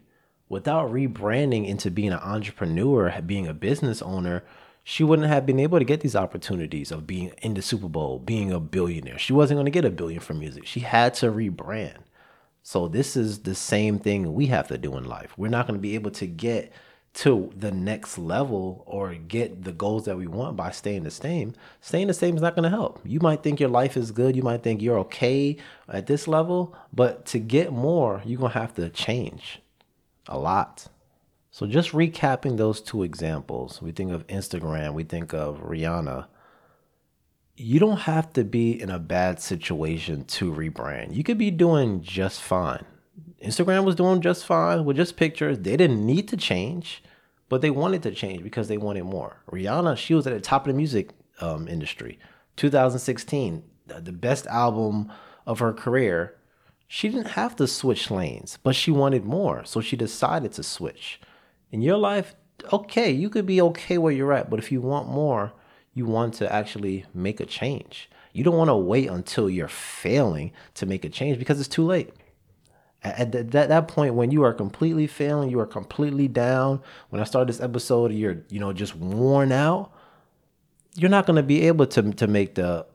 without 0.50 0.92
rebranding 0.92 1.68
into 1.68 1.90
being 1.90 2.12
an 2.12 2.20
entrepreneur, 2.20 3.22
being 3.26 3.48
a 3.48 3.54
business 3.54 4.02
owner, 4.02 4.44
she 4.84 5.04
wouldn't 5.04 5.28
have 5.28 5.46
been 5.46 5.60
able 5.60 5.80
to 5.80 5.86
get 5.86 6.02
these 6.02 6.16
opportunities 6.16 6.92
of 6.92 7.08
being 7.08 7.32
in 7.42 7.56
the 7.56 7.62
Super 7.62 7.90
Bowl, 7.90 8.20
being 8.20 8.52
a 8.52 8.60
billionaire. 8.60 9.18
She 9.18 9.34
wasn't 9.34 9.58
going 9.58 9.66
to 9.66 9.72
get 9.72 9.84
a 9.84 9.90
billion 9.90 10.20
from 10.20 10.40
music. 10.40 10.68
She 10.68 10.82
had 10.82 11.16
to 11.16 11.32
rebrand. 11.32 11.98
So 12.62 12.88
this 12.88 13.16
is 13.16 13.40
the 13.40 13.56
same 13.56 13.98
thing 13.98 14.34
we 14.34 14.48
have 14.48 14.68
to 14.68 14.78
do 14.78 14.96
in 14.98 15.06
life. 15.06 15.34
We're 15.38 15.50
not 15.50 15.68
going 15.68 15.80
to 15.80 15.82
be 15.82 15.96
able 15.96 16.12
to 16.12 16.28
get 16.28 16.72
to 17.16 17.52
the 17.56 17.72
next 17.72 18.18
level 18.18 18.84
or 18.86 19.14
get 19.16 19.64
the 19.64 19.72
goals 19.72 20.06
that 20.06 20.18
we 20.18 20.28
want 20.28 20.58
by 20.58 20.70
staying 20.70 21.04
the 21.04 21.12
same. 21.12 21.54
Staying 21.82 22.08
the 22.08 22.14
same 22.14 22.36
is 22.36 22.42
not 22.42 22.56
going 22.56 22.64
to 22.64 22.70
help. 22.70 23.00
You 23.06 23.20
might 23.22 23.42
think 23.42 23.60
your 23.60 23.70
life 23.70 23.96
is 23.96 24.12
good, 24.12 24.36
you 24.36 24.44
might 24.44 24.64
think 24.64 24.82
you're 24.82 25.00
okay 25.00 25.58
at 25.88 26.08
this 26.08 26.28
level, 26.28 26.76
but 26.92 27.26
to 27.28 27.40
get 27.40 27.72
more, 27.72 28.22
you're 28.26 28.40
going 28.40 28.52
to 28.52 28.60
have 28.60 28.74
to 28.76 28.90
change 28.90 29.62
a 30.28 30.38
lot. 30.38 30.88
So 31.52 31.66
just 31.66 31.92
recapping 31.92 32.58
those 32.58 32.82
two 32.82 33.04
examples, 33.04 33.82
we 33.82 33.92
think 33.92 34.12
of 34.12 34.28
Instagram, 34.28 34.94
we 34.94 35.04
think 35.04 35.34
of 35.34 35.62
Rihanna. 35.62 36.28
You 37.56 37.80
don't 37.80 38.02
have 38.02 38.34
to 38.34 38.44
be 38.44 38.82
in 38.82 38.90
a 38.90 39.00
bad 39.00 39.40
situation 39.40 40.26
to 40.26 40.52
rebrand. 40.52 41.16
You 41.16 41.24
could 41.24 41.38
be 41.38 41.52
doing 41.52 42.02
just 42.02 42.42
fine. 42.42 42.84
Instagram 43.42 43.86
was 43.86 43.96
doing 43.96 44.20
just 44.20 44.46
fine 44.46 44.84
with 44.84 44.98
just 44.98 45.16
pictures. 45.16 45.60
They 45.60 45.78
didn't 45.78 46.06
need 46.06 46.28
to 46.30 46.38
change, 46.38 47.02
but 47.48 47.62
they 47.62 47.70
wanted 47.70 48.04
to 48.04 48.12
change 48.12 48.44
because 48.44 48.68
they 48.68 48.78
wanted 48.78 49.06
more. 49.06 49.42
Rihanna, 49.50 49.96
she 49.96 50.14
was 50.14 50.28
at 50.28 50.34
the 50.34 50.42
top 50.42 50.68
of 50.68 50.74
the 50.74 50.78
music 50.78 51.12
um, 51.40 51.68
industry. 51.68 52.20
2016, 52.58 53.64
the 53.88 54.12
best 54.12 54.48
album 54.48 55.12
of 55.46 55.60
her 55.60 55.74
career. 55.74 56.35
She 56.88 57.10
didn't 57.10 57.32
have 57.32 57.56
to 57.58 57.68
switch 57.68 58.12
lanes, 58.12 58.60
but 58.62 58.76
she 58.76 58.92
wanted 58.92 59.26
more. 59.26 59.66
So 59.66 59.82
she 59.82 59.96
decided 59.96 60.52
to 60.54 60.64
switch 60.64 61.20
in 61.72 61.82
your 61.82 61.98
life, 61.98 62.36
okay, 62.72 63.12
you 63.12 63.30
could 63.30 63.46
be 63.46 63.62
okay 63.62 63.98
where 63.98 64.14
you're 64.14 64.32
at, 64.32 64.50
but 64.50 64.60
if 64.60 64.72
you 64.72 64.80
want 64.80 65.10
more, 65.10 65.52
you 65.94 66.06
want 66.06 66.34
to 66.36 66.52
actually 66.52 67.06
make 67.14 67.40
a 67.40 67.46
change. 67.46 68.10
You 68.32 68.44
don't 68.44 68.58
want 68.58 68.70
to 68.70 68.76
wait 68.76 69.10
until 69.10 69.50
you're 69.50 69.68
failing 69.68 70.52
to 70.76 70.86
make 70.86 71.06
a 71.06 71.10
change 71.10 71.40
because 71.40 71.60
it's 71.60 71.70
too 71.70 71.86
late. 71.86 72.14
At 73.04 73.32
that, 73.34 73.52
that 73.52 73.88
point, 73.88 74.16
when 74.16 74.32
you 74.32 74.44
are 74.44 74.54
completely 74.54 75.06
failing, 75.06 75.50
you 75.50 75.60
are 75.60 75.66
completely 75.66 76.28
down. 76.28 76.82
When 77.10 77.22
I 77.22 77.26
started 77.26 77.50
this 77.50 77.62
episode, 77.62 78.12
you're 78.12 78.38
you 78.50 78.60
know 78.60 78.74
just 78.74 78.96
worn 78.96 79.52
out. 79.52 79.92
You're 80.96 81.12
not 81.12 81.28
going 81.28 81.36
to 81.36 81.44
be 81.44 81.68
able 81.68 81.86
to 81.88 82.14
to 82.14 82.28
make 82.28 82.56
the 82.56 82.88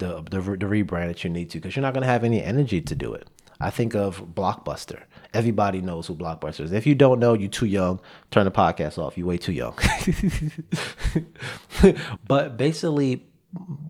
the 0.00 0.22
the, 0.22 0.40
the 0.40 0.66
rebrand 0.66 1.06
that 1.06 1.22
you 1.22 1.30
need 1.30 1.50
to 1.50 1.58
because 1.58 1.76
you're 1.76 1.82
not 1.82 1.94
going 1.94 2.02
to 2.02 2.08
have 2.08 2.24
any 2.24 2.42
energy 2.42 2.80
to 2.80 2.94
do 2.94 3.14
it. 3.14 3.28
I 3.60 3.70
think 3.70 3.94
of 3.94 4.34
Blockbuster. 4.34 5.02
Everybody 5.34 5.82
knows 5.82 6.06
who 6.06 6.16
Blockbuster 6.16 6.60
is. 6.60 6.72
If 6.72 6.86
you 6.86 6.94
don't 6.94 7.20
know, 7.20 7.34
you're 7.34 7.50
too 7.50 7.66
young. 7.66 8.00
Turn 8.30 8.46
the 8.46 8.50
podcast 8.50 8.98
off. 8.98 9.18
You're 9.18 9.26
way 9.26 9.36
too 9.36 9.52
young. 9.52 9.78
but 12.26 12.56
basically, 12.56 13.26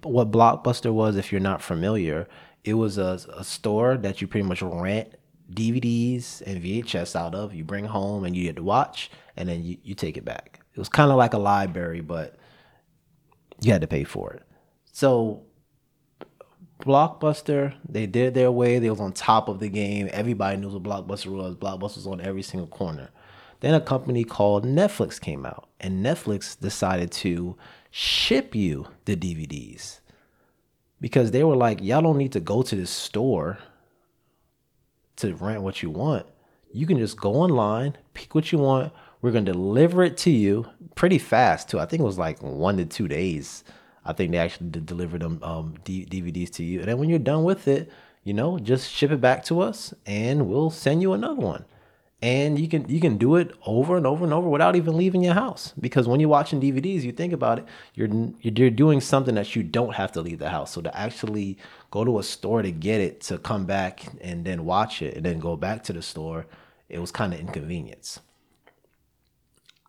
what 0.02 0.32
Blockbuster 0.32 0.92
was, 0.92 1.16
if 1.16 1.30
you're 1.30 1.40
not 1.40 1.62
familiar, 1.62 2.26
it 2.64 2.74
was 2.74 2.98
a, 2.98 3.20
a 3.36 3.44
store 3.44 3.96
that 3.98 4.20
you 4.20 4.26
pretty 4.26 4.46
much 4.46 4.60
rent 4.60 5.14
DVDs 5.52 6.42
and 6.42 6.62
VHS 6.62 7.14
out 7.14 7.36
of. 7.36 7.54
You 7.54 7.62
bring 7.64 7.84
home 7.84 8.24
and 8.24 8.36
you 8.36 8.44
get 8.44 8.56
to 8.56 8.64
watch, 8.64 9.10
and 9.36 9.48
then 9.48 9.62
you, 9.62 9.76
you 9.84 9.94
take 9.94 10.16
it 10.16 10.24
back. 10.24 10.60
It 10.74 10.78
was 10.78 10.88
kind 10.88 11.12
of 11.12 11.16
like 11.16 11.32
a 11.32 11.38
library, 11.38 12.00
but 12.00 12.36
you 13.60 13.72
had 13.72 13.82
to 13.82 13.86
pay 13.86 14.02
for 14.04 14.32
it. 14.32 14.42
So 14.92 15.44
Blockbuster, 16.80 17.74
they 17.88 18.06
did 18.06 18.34
their 18.34 18.50
way. 18.50 18.78
They 18.78 18.90
was 18.90 19.00
on 19.00 19.12
top 19.12 19.48
of 19.48 19.60
the 19.60 19.68
game. 19.68 20.08
Everybody 20.12 20.56
knew 20.56 20.68
what 20.68 20.82
Blockbuster 20.82 21.26
was. 21.26 21.56
Blockbuster 21.56 21.96
was 21.96 22.06
on 22.06 22.20
every 22.20 22.42
single 22.42 22.66
corner. 22.66 23.10
Then 23.60 23.74
a 23.74 23.80
company 23.80 24.24
called 24.24 24.64
Netflix 24.64 25.20
came 25.20 25.44
out, 25.44 25.68
and 25.80 26.04
Netflix 26.04 26.58
decided 26.58 27.12
to 27.12 27.56
ship 27.90 28.54
you 28.54 28.86
the 29.04 29.16
DVDs 29.16 30.00
because 31.00 31.30
they 31.30 31.44
were 31.44 31.56
like, 31.56 31.82
y'all 31.82 32.02
don't 32.02 32.18
need 32.18 32.32
to 32.32 32.40
go 32.40 32.62
to 32.62 32.76
the 32.76 32.86
store 32.86 33.58
to 35.16 35.34
rent 35.34 35.62
what 35.62 35.82
you 35.82 35.90
want. 35.90 36.26
You 36.72 36.86
can 36.86 36.98
just 36.98 37.20
go 37.20 37.34
online, 37.34 37.96
pick 38.14 38.34
what 38.34 38.52
you 38.52 38.58
want. 38.58 38.92
We're 39.20 39.32
gonna 39.32 39.52
deliver 39.52 40.02
it 40.02 40.16
to 40.18 40.30
you 40.30 40.66
pretty 40.94 41.18
fast 41.18 41.68
too. 41.68 41.78
I 41.78 41.86
think 41.86 42.00
it 42.00 42.04
was 42.04 42.18
like 42.18 42.42
one 42.42 42.78
to 42.78 42.86
two 42.86 43.08
days 43.08 43.64
I 44.04 44.12
think 44.12 44.32
they 44.32 44.38
actually 44.38 44.70
deliver 44.70 45.18
them 45.18 45.40
um, 45.42 45.74
D- 45.84 46.06
DVDs 46.06 46.50
to 46.54 46.64
you. 46.64 46.80
And 46.80 46.88
then 46.88 46.98
when 46.98 47.08
you're 47.08 47.18
done 47.18 47.44
with 47.44 47.68
it, 47.68 47.90
you 48.24 48.34
know, 48.34 48.58
just 48.58 48.90
ship 48.90 49.10
it 49.10 49.20
back 49.20 49.44
to 49.44 49.60
us, 49.60 49.94
and 50.06 50.48
we'll 50.48 50.70
send 50.70 51.02
you 51.02 51.12
another 51.12 51.40
one. 51.40 51.64
And 52.22 52.58
you 52.58 52.68
can 52.68 52.86
you 52.86 53.00
can 53.00 53.16
do 53.16 53.36
it 53.36 53.52
over 53.64 53.96
and 53.96 54.06
over 54.06 54.24
and 54.24 54.34
over 54.34 54.46
without 54.46 54.76
even 54.76 54.96
leaving 54.98 55.22
your 55.22 55.32
house. 55.32 55.72
Because 55.80 56.06
when 56.06 56.20
you're 56.20 56.28
watching 56.28 56.60
DVDs, 56.60 57.02
you 57.02 57.12
think 57.12 57.32
about 57.32 57.60
it, 57.60 57.64
you're 57.94 58.10
you're 58.42 58.70
doing 58.70 59.00
something 59.00 59.34
that 59.36 59.56
you 59.56 59.62
don't 59.62 59.94
have 59.94 60.12
to 60.12 60.20
leave 60.20 60.38
the 60.38 60.50
house. 60.50 60.72
So 60.72 60.82
to 60.82 60.94
actually 60.94 61.56
go 61.90 62.04
to 62.04 62.18
a 62.18 62.22
store 62.22 62.60
to 62.60 62.70
get 62.70 63.00
it, 63.00 63.22
to 63.22 63.38
come 63.38 63.64
back 63.64 64.04
and 64.20 64.44
then 64.44 64.66
watch 64.66 65.00
it, 65.00 65.16
and 65.16 65.24
then 65.24 65.38
go 65.38 65.56
back 65.56 65.82
to 65.84 65.94
the 65.94 66.02
store, 66.02 66.44
it 66.90 66.98
was 66.98 67.10
kind 67.10 67.32
of 67.32 67.40
inconvenience. 67.40 68.20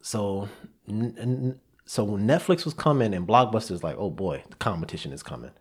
So 0.01 0.47
n- 0.87 1.15
n- 1.19 1.59
so 1.91 2.05
when 2.05 2.25
Netflix 2.25 2.63
was 2.63 2.73
coming 2.73 3.13
and 3.13 3.27
Blockbuster's 3.27 3.83
like, 3.83 3.97
oh 3.99 4.09
boy, 4.09 4.41
the 4.49 4.55
competition 4.55 5.11
is 5.11 5.21
coming. 5.21 5.51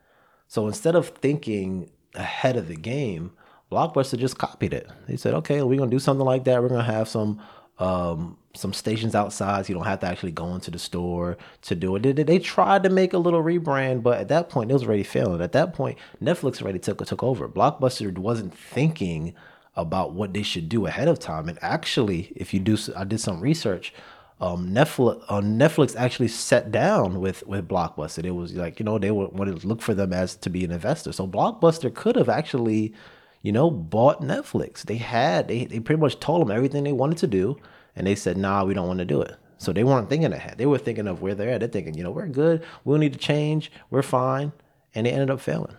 So 0.46 0.68
instead 0.68 0.94
of 0.94 1.08
thinking 1.08 1.90
ahead 2.14 2.56
of 2.56 2.68
the 2.68 2.76
game, 2.76 3.32
Blockbuster 3.72 4.16
just 4.16 4.38
copied 4.38 4.72
it. 4.72 4.88
They 5.08 5.16
said, 5.16 5.34
okay, 5.34 5.60
we're 5.64 5.76
gonna 5.76 5.90
do 5.90 5.98
something 5.98 6.24
like 6.24 6.44
that. 6.44 6.62
We're 6.62 6.68
gonna 6.68 6.84
have 6.84 7.08
some 7.08 7.42
um, 7.80 8.38
some 8.54 8.72
stations 8.72 9.16
outside, 9.16 9.66
so 9.66 9.70
you 9.70 9.74
don't 9.74 9.88
have 9.88 9.98
to 10.00 10.06
actually 10.06 10.30
go 10.30 10.54
into 10.54 10.70
the 10.70 10.78
store 10.78 11.36
to 11.62 11.74
do 11.74 11.96
it. 11.96 12.02
They, 12.04 12.12
they 12.12 12.38
tried 12.38 12.84
to 12.84 12.90
make 12.90 13.12
a 13.12 13.18
little 13.18 13.42
rebrand, 13.42 14.04
but 14.04 14.20
at 14.20 14.28
that 14.28 14.50
point, 14.50 14.70
it 14.70 14.74
was 14.74 14.84
already 14.84 15.02
failing. 15.02 15.42
At 15.42 15.50
that 15.50 15.74
point, 15.74 15.98
Netflix 16.22 16.62
already 16.62 16.78
took 16.78 17.04
took 17.04 17.24
over. 17.24 17.48
Blockbuster 17.48 18.16
wasn't 18.16 18.56
thinking 18.56 19.34
about 19.74 20.12
what 20.12 20.32
they 20.32 20.44
should 20.44 20.68
do 20.68 20.86
ahead 20.86 21.08
of 21.08 21.18
time. 21.18 21.48
And 21.48 21.58
actually, 21.60 22.32
if 22.36 22.54
you 22.54 22.60
do, 22.60 22.78
I 22.96 23.02
did 23.02 23.18
some 23.18 23.40
research 23.40 23.92
um, 24.40 24.70
Netflix 24.70 25.22
uh, 25.28 25.40
Netflix 25.40 25.94
actually 25.96 26.28
sat 26.28 26.72
down 26.72 27.20
with 27.20 27.46
with 27.46 27.68
Blockbuster. 27.68 28.24
It 28.24 28.30
was 28.30 28.54
like 28.54 28.80
you 28.80 28.84
know 28.84 28.98
they 28.98 29.10
wanted 29.10 29.60
to 29.60 29.66
look 29.66 29.82
for 29.82 29.94
them 29.94 30.12
as 30.12 30.34
to 30.36 30.50
be 30.50 30.64
an 30.64 30.70
investor. 30.70 31.12
So 31.12 31.26
Blockbuster 31.26 31.94
could 31.94 32.16
have 32.16 32.30
actually, 32.30 32.94
you 33.42 33.52
know, 33.52 33.70
bought 33.70 34.22
Netflix. 34.22 34.82
They 34.82 34.96
had 34.96 35.48
they 35.48 35.66
they 35.66 35.78
pretty 35.80 36.00
much 36.00 36.20
told 36.20 36.40
them 36.40 36.50
everything 36.50 36.84
they 36.84 36.92
wanted 36.92 37.18
to 37.18 37.26
do, 37.26 37.58
and 37.94 38.06
they 38.06 38.14
said, 38.14 38.38
"Nah, 38.38 38.64
we 38.64 38.72
don't 38.72 38.86
want 38.88 39.00
to 39.00 39.04
do 39.04 39.20
it." 39.20 39.36
So 39.58 39.74
they 39.74 39.84
weren't 39.84 40.08
thinking 40.08 40.32
ahead. 40.32 40.56
They 40.56 40.64
were 40.64 40.78
thinking 40.78 41.06
of 41.06 41.20
where 41.20 41.34
they're 41.34 41.50
at. 41.50 41.60
They're 41.60 41.68
thinking, 41.68 41.92
you 41.92 42.02
know, 42.02 42.10
we're 42.10 42.26
good. 42.26 42.64
We 42.84 42.94
don't 42.94 43.00
need 43.00 43.12
to 43.12 43.18
change. 43.18 43.70
We're 43.90 44.00
fine, 44.00 44.52
and 44.94 45.06
they 45.06 45.10
ended 45.10 45.30
up 45.30 45.40
failing. 45.40 45.76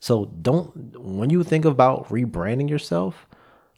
So 0.00 0.26
don't 0.42 0.98
when 0.98 1.30
you 1.30 1.44
think 1.44 1.64
about 1.64 2.08
rebranding 2.08 2.68
yourself, 2.68 3.28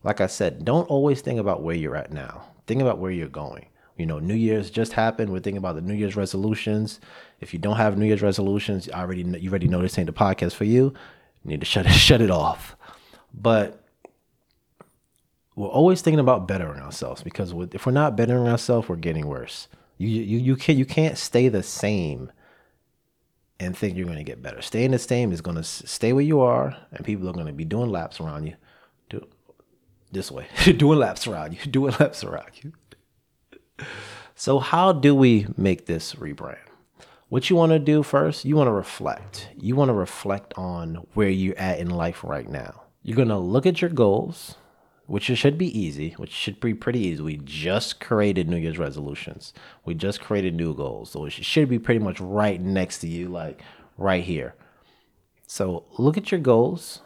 like 0.02 0.23
I 0.23 0.29
said, 0.29 0.64
don't 0.64 0.88
always 0.88 1.21
think 1.21 1.38
about 1.38 1.62
where 1.62 1.76
you're 1.76 1.97
at 1.97 2.11
now 2.11 2.50
think 2.71 2.83
about 2.83 2.99
where 2.99 3.11
you're 3.11 3.27
going. 3.27 3.67
You 3.97 4.07
know, 4.07 4.21
New 4.21 4.35
Year's 4.35 4.71
just 4.71 4.93
happened. 4.93 5.33
We're 5.33 5.41
thinking 5.41 5.59
about 5.59 5.75
the 5.75 5.81
New 5.81 5.95
Year's 5.95 6.15
resolutions. 6.15 7.00
If 7.41 7.53
you 7.53 7.59
don't 7.59 7.77
have 7.77 7.99
New 7.99 8.07
Year's 8.07 8.23
resolutions, 8.23 8.89
already 8.89 9.23
you 9.23 9.50
already 9.50 9.67
know 9.67 9.83
this 9.83 9.99
ain't 9.99 10.07
the 10.07 10.12
podcast 10.12 10.55
for 10.55 10.65
you. 10.65 10.95
You 11.43 11.50
need 11.50 11.61
to 11.61 11.67
shut 11.67 11.85
it 11.85 11.91
shut 12.09 12.21
it 12.21 12.31
off. 12.31 12.77
But 13.35 13.85
we're 15.57 15.67
always 15.67 16.00
thinking 16.00 16.21
about 16.21 16.47
bettering 16.47 16.81
ourselves 16.81 17.25
because 17.25 17.53
if 17.73 17.87
we're 17.87 17.93
not 17.93 18.17
bettering 18.17 18.47
ourselves, 18.47 18.89
we're 18.89 18.97
getting 18.97 19.27
worse. 19.27 19.67
You 19.99 20.09
you 20.09 20.39
you 20.39 20.57
can't 20.57 20.79
you 20.79 20.87
can't 20.87 21.19
stay 21.19 21.49
the 21.49 21.65
same 21.65 22.31
and 23.59 23.77
think 23.77 23.97
you're 23.97 24.07
going 24.07 24.17
to 24.17 24.25
get 24.25 24.43
better. 24.43 24.62
Staying 24.62 24.93
the 24.93 24.99
same 25.00 25.33
is 25.33 25.41
going 25.41 25.57
to 25.57 25.65
stay 25.65 26.12
where 26.12 26.25
you 26.25 26.41
are, 26.41 26.77
and 26.93 27.05
people 27.05 27.29
are 27.29 27.35
going 27.35 27.47
to 27.47 27.53
be 27.53 27.65
doing 27.65 27.91
laps 27.91 28.21
around 28.21 28.47
you. 28.47 28.55
This 30.12 30.31
way, 30.31 30.47
doing 30.76 30.99
laps 30.99 31.26
around 31.26 31.52
you, 31.52 31.59
doing 31.71 31.95
laps 31.99 32.25
around 32.25 32.50
you. 32.62 32.73
So, 34.35 34.59
how 34.59 34.93
do 34.93 35.14
we 35.14 35.47
make 35.57 35.87
this 35.87 36.14
rebrand? 36.14 36.59
What 37.29 37.49
you 37.49 37.57
want 37.57 37.71
to 37.71 37.79
do 37.79 38.02
first, 38.02 38.45
you 38.45 38.57
want 38.57 38.67
to 38.67 38.73
reflect. 38.73 39.50
You 39.57 39.76
want 39.76 39.88
to 39.90 39.95
reflect 39.95 40.52
on 40.57 41.07
where 41.14 41.29
you're 41.29 41.57
at 41.57 41.79
in 41.79 41.88
life 41.88 42.25
right 42.25 42.49
now. 42.49 42.83
You're 43.02 43.17
going 43.17 43.29
to 43.29 43.38
look 43.38 43.67
at 43.67 43.81
your 43.81 43.90
goals, 43.90 44.57
which 45.07 45.25
should 45.25 45.57
be 45.57 45.79
easy, 45.79 46.11
which 46.17 46.33
should 46.33 46.59
be 46.59 46.75
pretty 46.75 46.99
easy. 46.99 47.23
We 47.23 47.37
just 47.37 48.00
created 48.00 48.49
New 48.49 48.57
Year's 48.57 48.79
resolutions. 48.79 49.52
We 49.85 49.95
just 49.95 50.21
created 50.21 50.55
new 50.55 50.75
goals. 50.75 51.12
So 51.12 51.25
it 51.25 51.33
should 51.33 51.69
be 51.69 51.79
pretty 51.79 52.00
much 52.00 52.21
right 52.21 52.61
next 52.61 52.99
to 53.00 53.09
you, 53.09 53.29
like 53.29 53.62
right 53.97 54.25
here. 54.25 54.57
So 55.47 55.85
look 55.99 56.17
at 56.17 56.33
your 56.33 56.40
goals, 56.40 57.02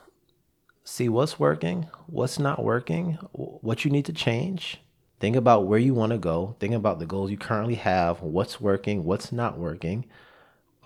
see 0.85 1.09
what's 1.09 1.39
working, 1.41 1.89
what's 2.07 2.39
not 2.39 2.63
working, 2.65 3.15
what 3.33 3.85
you 3.85 3.91
need 3.91 4.07
to 4.07 4.13
change. 4.13 4.81
Think 5.21 5.37
about 5.37 5.67
where 5.67 5.79
you 5.79 5.95
want 5.95 6.13
to 6.13 6.19
go. 6.19 6.57
Think 6.61 6.75
about 6.75 6.99
the 7.01 7.07
goals 7.07 7.31
you 7.31 7.39
currently 7.39 7.77
have, 7.77 8.23
what's 8.23 8.61
working, 8.61 9.05
what's 9.05 9.33
not 9.33 9.59
working. 9.59 10.07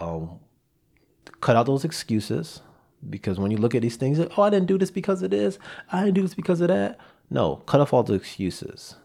Um, 0.01 0.41
cut 1.41 1.57
out 1.57 1.67
those 1.67 1.85
excuses 1.85 2.63
because 3.11 3.39
when 3.39 3.51
you 3.51 3.59
look 3.59 3.75
at 3.75 3.83
these 3.83 3.97
things, 3.97 4.21
oh, 4.21 4.43
I 4.43 4.51
didn't 4.51 4.69
do 4.69 4.79
this 4.79 4.91
because 4.93 5.23
of 5.23 5.31
this, 5.31 5.59
I 5.93 6.05
didn't 6.05 6.17
do 6.17 6.23
this 6.23 6.35
because 6.35 6.61
of 6.61 6.69
that. 6.69 6.99
No, 7.31 7.57
cut 7.67 7.81
off 7.81 7.93
all 7.93 8.05
the 8.05 8.15
excuses. 8.15 8.97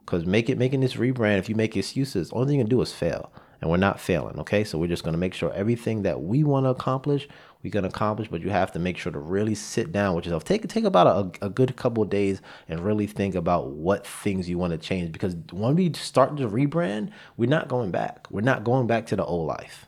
because 0.00 0.26
make 0.26 0.50
it 0.50 0.58
making 0.58 0.80
this 0.80 0.94
rebrand. 0.94 1.38
If 1.38 1.48
you 1.48 1.54
make 1.54 1.76
excuses, 1.76 2.32
only 2.32 2.48
thing 2.48 2.58
you 2.58 2.64
can 2.64 2.70
do 2.70 2.82
is 2.82 2.92
fail, 2.92 3.32
and 3.62 3.70
we're 3.70 3.76
not 3.76 4.00
failing. 4.00 4.40
Okay, 4.40 4.64
so 4.64 4.76
we're 4.76 4.88
just 4.88 5.04
gonna 5.04 5.16
make 5.16 5.32
sure 5.32 5.52
everything 5.52 6.02
that 6.02 6.20
we 6.20 6.42
want 6.42 6.66
to 6.66 6.70
accomplish, 6.70 7.28
we 7.62 7.70
can 7.70 7.84
accomplish. 7.84 8.26
But 8.28 8.42
you 8.42 8.50
have 8.50 8.72
to 8.72 8.80
make 8.80 8.98
sure 8.98 9.12
to 9.12 9.20
really 9.20 9.54
sit 9.54 9.92
down 9.92 10.16
with 10.16 10.26
yourself. 10.26 10.42
Take 10.42 10.66
take 10.68 10.84
about 10.84 11.06
a, 11.06 11.46
a 11.46 11.48
good 11.48 11.76
couple 11.76 12.04
days 12.04 12.42
and 12.68 12.80
really 12.80 13.06
think 13.06 13.36
about 13.36 13.68
what 13.68 14.04
things 14.04 14.48
you 14.48 14.58
want 14.58 14.72
to 14.72 14.78
change. 14.78 15.12
Because 15.12 15.36
when 15.52 15.76
we 15.76 15.92
start 15.92 16.36
to 16.38 16.48
rebrand, 16.48 17.10
we're 17.36 17.48
not 17.48 17.68
going 17.68 17.92
back. 17.92 18.26
We're 18.30 18.40
not 18.40 18.64
going 18.64 18.88
back 18.88 19.06
to 19.06 19.16
the 19.16 19.24
old 19.24 19.46
life. 19.46 19.86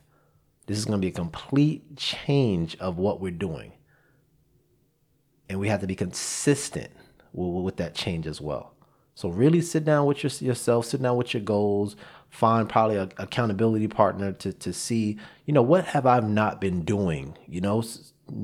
This 0.66 0.78
is 0.78 0.84
gonna 0.84 0.98
be 0.98 1.08
a 1.08 1.12
complete 1.12 1.96
change 1.96 2.76
of 2.76 2.96
what 2.96 3.20
we're 3.20 3.32
doing, 3.32 3.72
and 5.48 5.58
we 5.58 5.68
have 5.68 5.80
to 5.80 5.88
be 5.88 5.96
consistent 5.96 6.92
with, 7.32 7.64
with 7.64 7.76
that 7.78 7.96
change 7.96 8.28
as 8.28 8.40
well. 8.40 8.72
So 9.14 9.28
really 9.28 9.60
sit 9.60 9.84
down 9.84 10.06
with 10.06 10.22
your, 10.22 10.32
yourself, 10.48 10.86
sit 10.86 11.02
down 11.02 11.16
with 11.16 11.34
your 11.34 11.42
goals, 11.42 11.96
find 12.30 12.68
probably 12.68 12.96
an 12.96 13.12
accountability 13.16 13.86
partner 13.88 14.32
to, 14.32 14.52
to 14.52 14.72
see, 14.72 15.18
you 15.46 15.54
know, 15.54 15.62
what 15.62 15.84
have 15.86 16.04
I 16.04 16.18
not 16.20 16.60
been 16.60 16.84
doing, 16.84 17.36
you 17.46 17.60
know, 17.60 17.82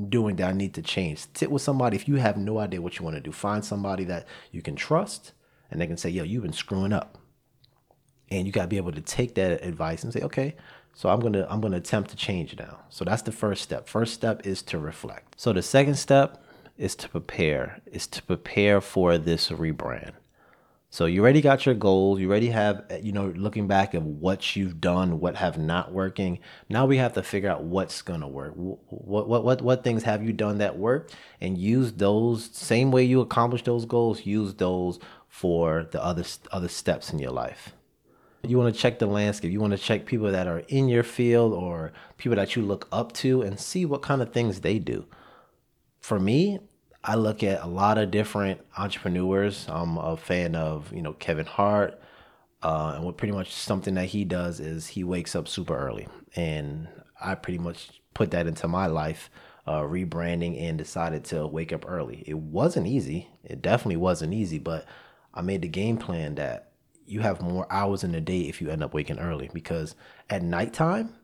doing 0.08 0.36
that 0.36 0.50
I 0.50 0.52
need 0.52 0.74
to 0.74 0.82
change. 0.82 1.26
Sit 1.34 1.50
with 1.50 1.62
somebody 1.62 1.96
if 1.96 2.06
you 2.06 2.16
have 2.16 2.36
no 2.36 2.58
idea 2.58 2.80
what 2.80 2.98
you 2.98 3.04
want 3.04 3.16
to 3.16 3.20
do. 3.20 3.32
Find 3.32 3.64
somebody 3.64 4.04
that 4.04 4.26
you 4.52 4.62
can 4.62 4.76
trust 4.76 5.32
and 5.70 5.80
they 5.80 5.86
can 5.86 5.96
say, 5.96 6.10
yo, 6.10 6.22
you've 6.22 6.42
been 6.42 6.52
screwing 6.52 6.92
up. 6.92 7.18
And 8.30 8.46
you 8.46 8.52
got 8.52 8.62
to 8.62 8.68
be 8.68 8.76
able 8.76 8.92
to 8.92 9.00
take 9.00 9.34
that 9.34 9.64
advice 9.64 10.04
and 10.04 10.12
say, 10.12 10.20
okay, 10.20 10.54
so 10.94 11.08
I'm 11.08 11.18
going 11.18 11.32
to 11.32 11.50
I'm 11.50 11.60
going 11.60 11.72
to 11.72 11.78
attempt 11.78 12.10
to 12.10 12.16
change 12.16 12.56
now. 12.56 12.78
So 12.90 13.04
that's 13.04 13.22
the 13.22 13.32
first 13.32 13.62
step. 13.62 13.88
First 13.88 14.14
step 14.14 14.46
is 14.46 14.62
to 14.62 14.78
reflect. 14.78 15.40
So 15.40 15.52
the 15.52 15.62
second 15.62 15.96
step 15.96 16.44
is 16.78 16.94
to 16.96 17.08
prepare, 17.08 17.80
is 17.90 18.06
to 18.08 18.22
prepare 18.22 18.80
for 18.80 19.18
this 19.18 19.48
rebrand. 19.48 20.12
So 20.92 21.06
you 21.06 21.22
already 21.22 21.40
got 21.40 21.66
your 21.66 21.76
goals. 21.76 22.18
You 22.18 22.28
already 22.28 22.48
have, 22.48 22.84
you 23.00 23.12
know, 23.12 23.32
looking 23.36 23.68
back 23.68 23.94
at 23.94 24.02
what 24.02 24.56
you've 24.56 24.80
done, 24.80 25.20
what 25.20 25.36
have 25.36 25.56
not 25.56 25.92
working. 25.92 26.40
Now 26.68 26.84
we 26.84 26.96
have 26.96 27.12
to 27.12 27.22
figure 27.22 27.48
out 27.48 27.62
what's 27.62 28.02
gonna 28.02 28.26
work. 28.26 28.54
What 28.56 29.28
what 29.28 29.44
what 29.44 29.62
what 29.62 29.84
things 29.84 30.02
have 30.02 30.24
you 30.24 30.32
done 30.32 30.58
that 30.58 30.78
work, 30.78 31.12
and 31.40 31.56
use 31.56 31.92
those 31.92 32.50
same 32.52 32.90
way 32.90 33.04
you 33.04 33.20
accomplish 33.20 33.62
those 33.62 33.84
goals. 33.84 34.26
Use 34.26 34.54
those 34.54 34.98
for 35.28 35.86
the 35.92 36.02
other 36.02 36.24
other 36.50 36.68
steps 36.68 37.12
in 37.12 37.20
your 37.20 37.30
life. 37.30 37.72
You 38.42 38.58
want 38.58 38.74
to 38.74 38.80
check 38.80 38.98
the 38.98 39.06
landscape. 39.06 39.52
You 39.52 39.60
want 39.60 39.74
to 39.74 39.78
check 39.78 40.06
people 40.06 40.32
that 40.32 40.48
are 40.48 40.64
in 40.66 40.88
your 40.88 41.04
field 41.04 41.52
or 41.52 41.92
people 42.18 42.34
that 42.34 42.56
you 42.56 42.62
look 42.62 42.88
up 42.90 43.12
to, 43.12 43.42
and 43.42 43.60
see 43.60 43.84
what 43.86 44.02
kind 44.02 44.20
of 44.20 44.32
things 44.32 44.62
they 44.62 44.80
do. 44.80 45.06
For 46.00 46.18
me, 46.18 46.58
I 47.02 47.14
look 47.14 47.42
at 47.42 47.62
a 47.62 47.66
lot 47.66 47.98
of 47.98 48.10
different 48.10 48.60
entrepreneurs. 48.76 49.66
I'm 49.68 49.96
a 49.96 50.16
fan 50.16 50.54
of, 50.54 50.92
you 50.92 51.02
know, 51.02 51.14
Kevin 51.14 51.46
Hart. 51.46 52.00
Uh, 52.62 52.92
and 52.96 53.04
what 53.04 53.16
pretty 53.16 53.32
much 53.32 53.52
something 53.52 53.94
that 53.94 54.06
he 54.06 54.24
does 54.24 54.60
is 54.60 54.86
he 54.86 55.02
wakes 55.02 55.34
up 55.34 55.48
super 55.48 55.76
early. 55.76 56.08
And 56.36 56.88
I 57.20 57.34
pretty 57.34 57.58
much 57.58 58.02
put 58.12 58.32
that 58.32 58.46
into 58.46 58.68
my 58.68 58.86
life, 58.86 59.30
uh, 59.66 59.80
rebranding 59.80 60.60
and 60.60 60.76
decided 60.76 61.24
to 61.26 61.46
wake 61.46 61.72
up 61.72 61.86
early. 61.88 62.22
It 62.26 62.36
wasn't 62.36 62.86
easy. 62.86 63.28
It 63.44 63.62
definitely 63.62 63.96
wasn't 63.96 64.34
easy, 64.34 64.58
but 64.58 64.84
I 65.32 65.40
made 65.40 65.62
the 65.62 65.68
game 65.68 65.96
plan 65.96 66.34
that 66.34 66.72
you 67.06 67.20
have 67.20 67.40
more 67.40 67.66
hours 67.70 68.04
in 68.04 68.12
the 68.12 68.20
day 68.20 68.42
if 68.42 68.60
you 68.60 68.70
end 68.70 68.84
up 68.84 68.92
waking 68.92 69.18
early 69.18 69.50
because 69.54 69.94
at 70.28 70.42
nighttime, 70.42 71.14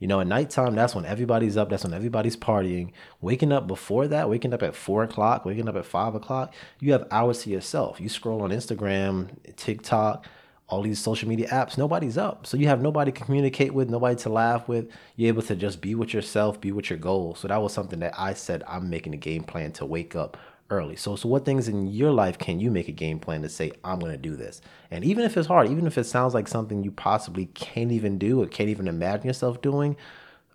you 0.00 0.06
know, 0.06 0.18
at 0.18 0.26
nighttime, 0.26 0.74
that's 0.74 0.94
when 0.94 1.04
everybody's 1.04 1.58
up. 1.58 1.68
That's 1.68 1.84
when 1.84 1.92
everybody's 1.92 2.36
partying. 2.36 2.90
Waking 3.20 3.52
up 3.52 3.66
before 3.66 4.08
that, 4.08 4.30
waking 4.30 4.54
up 4.54 4.62
at 4.62 4.74
four 4.74 5.04
o'clock, 5.04 5.44
waking 5.44 5.68
up 5.68 5.76
at 5.76 5.84
five 5.84 6.14
o'clock, 6.14 6.54
you 6.80 6.92
have 6.92 7.06
hours 7.10 7.42
to 7.42 7.50
yourself. 7.50 8.00
You 8.00 8.08
scroll 8.08 8.40
on 8.40 8.50
Instagram, 8.50 9.28
TikTok, 9.56 10.26
all 10.68 10.80
these 10.80 10.98
social 10.98 11.28
media 11.28 11.48
apps, 11.48 11.76
nobody's 11.76 12.16
up. 12.16 12.46
So 12.46 12.56
you 12.56 12.66
have 12.68 12.80
nobody 12.80 13.12
to 13.12 13.24
communicate 13.24 13.74
with, 13.74 13.90
nobody 13.90 14.16
to 14.22 14.30
laugh 14.30 14.68
with. 14.68 14.88
You're 15.16 15.28
able 15.28 15.42
to 15.42 15.54
just 15.54 15.82
be 15.82 15.94
with 15.94 16.14
yourself, 16.14 16.60
be 16.60 16.72
with 16.72 16.88
your 16.88 16.98
goals. 16.98 17.40
So 17.40 17.48
that 17.48 17.60
was 17.60 17.74
something 17.74 17.98
that 17.98 18.14
I 18.18 18.32
said 18.32 18.62
I'm 18.66 18.88
making 18.88 19.12
a 19.12 19.18
game 19.18 19.42
plan 19.42 19.72
to 19.72 19.84
wake 19.84 20.16
up 20.16 20.38
early. 20.70 20.96
So, 20.96 21.16
so 21.16 21.28
what 21.28 21.44
things 21.44 21.68
in 21.68 21.88
your 21.88 22.12
life 22.12 22.38
can 22.38 22.60
you 22.60 22.70
make 22.70 22.88
a 22.88 22.92
game 22.92 23.18
plan 23.18 23.42
to 23.42 23.48
say, 23.48 23.72
I'm 23.84 23.98
going 23.98 24.12
to 24.12 24.18
do 24.18 24.36
this? 24.36 24.60
And 24.90 25.04
even 25.04 25.24
if 25.24 25.36
it's 25.36 25.48
hard, 25.48 25.68
even 25.68 25.86
if 25.86 25.98
it 25.98 26.04
sounds 26.04 26.32
like 26.32 26.48
something 26.48 26.82
you 26.82 26.90
possibly 26.90 27.46
can't 27.46 27.92
even 27.92 28.18
do 28.18 28.42
or 28.42 28.46
can't 28.46 28.70
even 28.70 28.88
imagine 28.88 29.26
yourself 29.26 29.60
doing, 29.60 29.96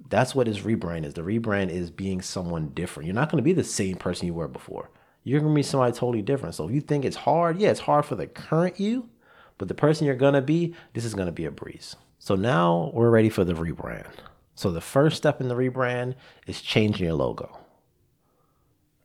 that's 0.10 0.34
what 0.34 0.48
his 0.48 0.62
rebrand 0.62 1.06
is. 1.06 1.14
The 1.14 1.22
rebrand 1.22 1.70
is 1.70 1.92
being 1.92 2.22
someone 2.22 2.70
different. 2.70 3.08
You're 3.08 3.16
not 3.16 3.30
going 3.30 3.42
to 3.42 3.46
be 3.46 3.54
the 3.54 3.64
same 3.64 3.98
person 3.98 4.28
you 4.28 4.34
were 4.34 4.48
before. 4.48 4.90
You're 5.24 5.40
going 5.40 5.54
to 5.54 5.56
be 5.56 5.64
somebody 5.64 5.92
totally 5.92 6.22
different. 6.22 6.56
So 6.56 6.68
if 6.68 6.74
you 6.74 6.82
think 6.82 7.04
it's 7.04 7.16
hard, 7.16 7.58
yeah, 7.58 7.70
it's 7.70 7.80
hard 7.80 8.06
for 8.06 8.16
the 8.16 8.28
current 8.28 8.80
you, 8.80 9.10
but 9.58 9.68
the 9.68 9.74
person 9.74 10.06
you're 10.06 10.16
going 10.16 10.34
to 10.36 10.42
be, 10.42 10.76
this 10.94 11.06
is 11.06 11.16
going 11.16 11.28
to 11.28 11.32
be 11.32 11.46
a 11.46 11.52
breeze. 11.52 11.96
So 12.20 12.36
now 12.36 12.92
we're 12.94 13.10
ready 13.10 13.30
for 13.30 13.44
the 13.44 13.54
rebrand. 13.54 14.12
So 14.54 14.72
the 14.72 14.82
first 14.82 15.18
step 15.18 15.42
in 15.42 15.48
the 15.48 15.56
rebrand 15.56 16.16
is 16.48 16.62
changing 16.62 17.06
your 17.06 17.16
logo 17.16 17.60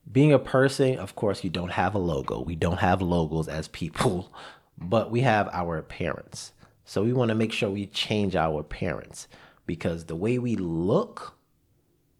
being 0.09 0.33
a 0.33 0.39
person, 0.39 0.97
of 0.97 1.15
course, 1.15 1.43
you 1.43 1.49
don't 1.49 1.71
have 1.71 1.95
a 1.95 1.99
logo. 1.99 2.41
We 2.41 2.55
don't 2.55 2.79
have 2.79 3.01
logos 3.01 3.47
as 3.47 3.67
people, 3.67 4.33
but 4.77 5.11
we 5.11 5.21
have 5.21 5.49
our 5.51 5.77
appearance. 5.77 6.53
So 6.85 7.03
we 7.03 7.13
want 7.13 7.29
to 7.29 7.35
make 7.35 7.53
sure 7.53 7.69
we 7.69 7.85
change 7.87 8.35
our 8.35 8.59
appearance 8.59 9.27
because 9.65 10.05
the 10.05 10.15
way 10.15 10.37
we 10.39 10.55
look 10.55 11.35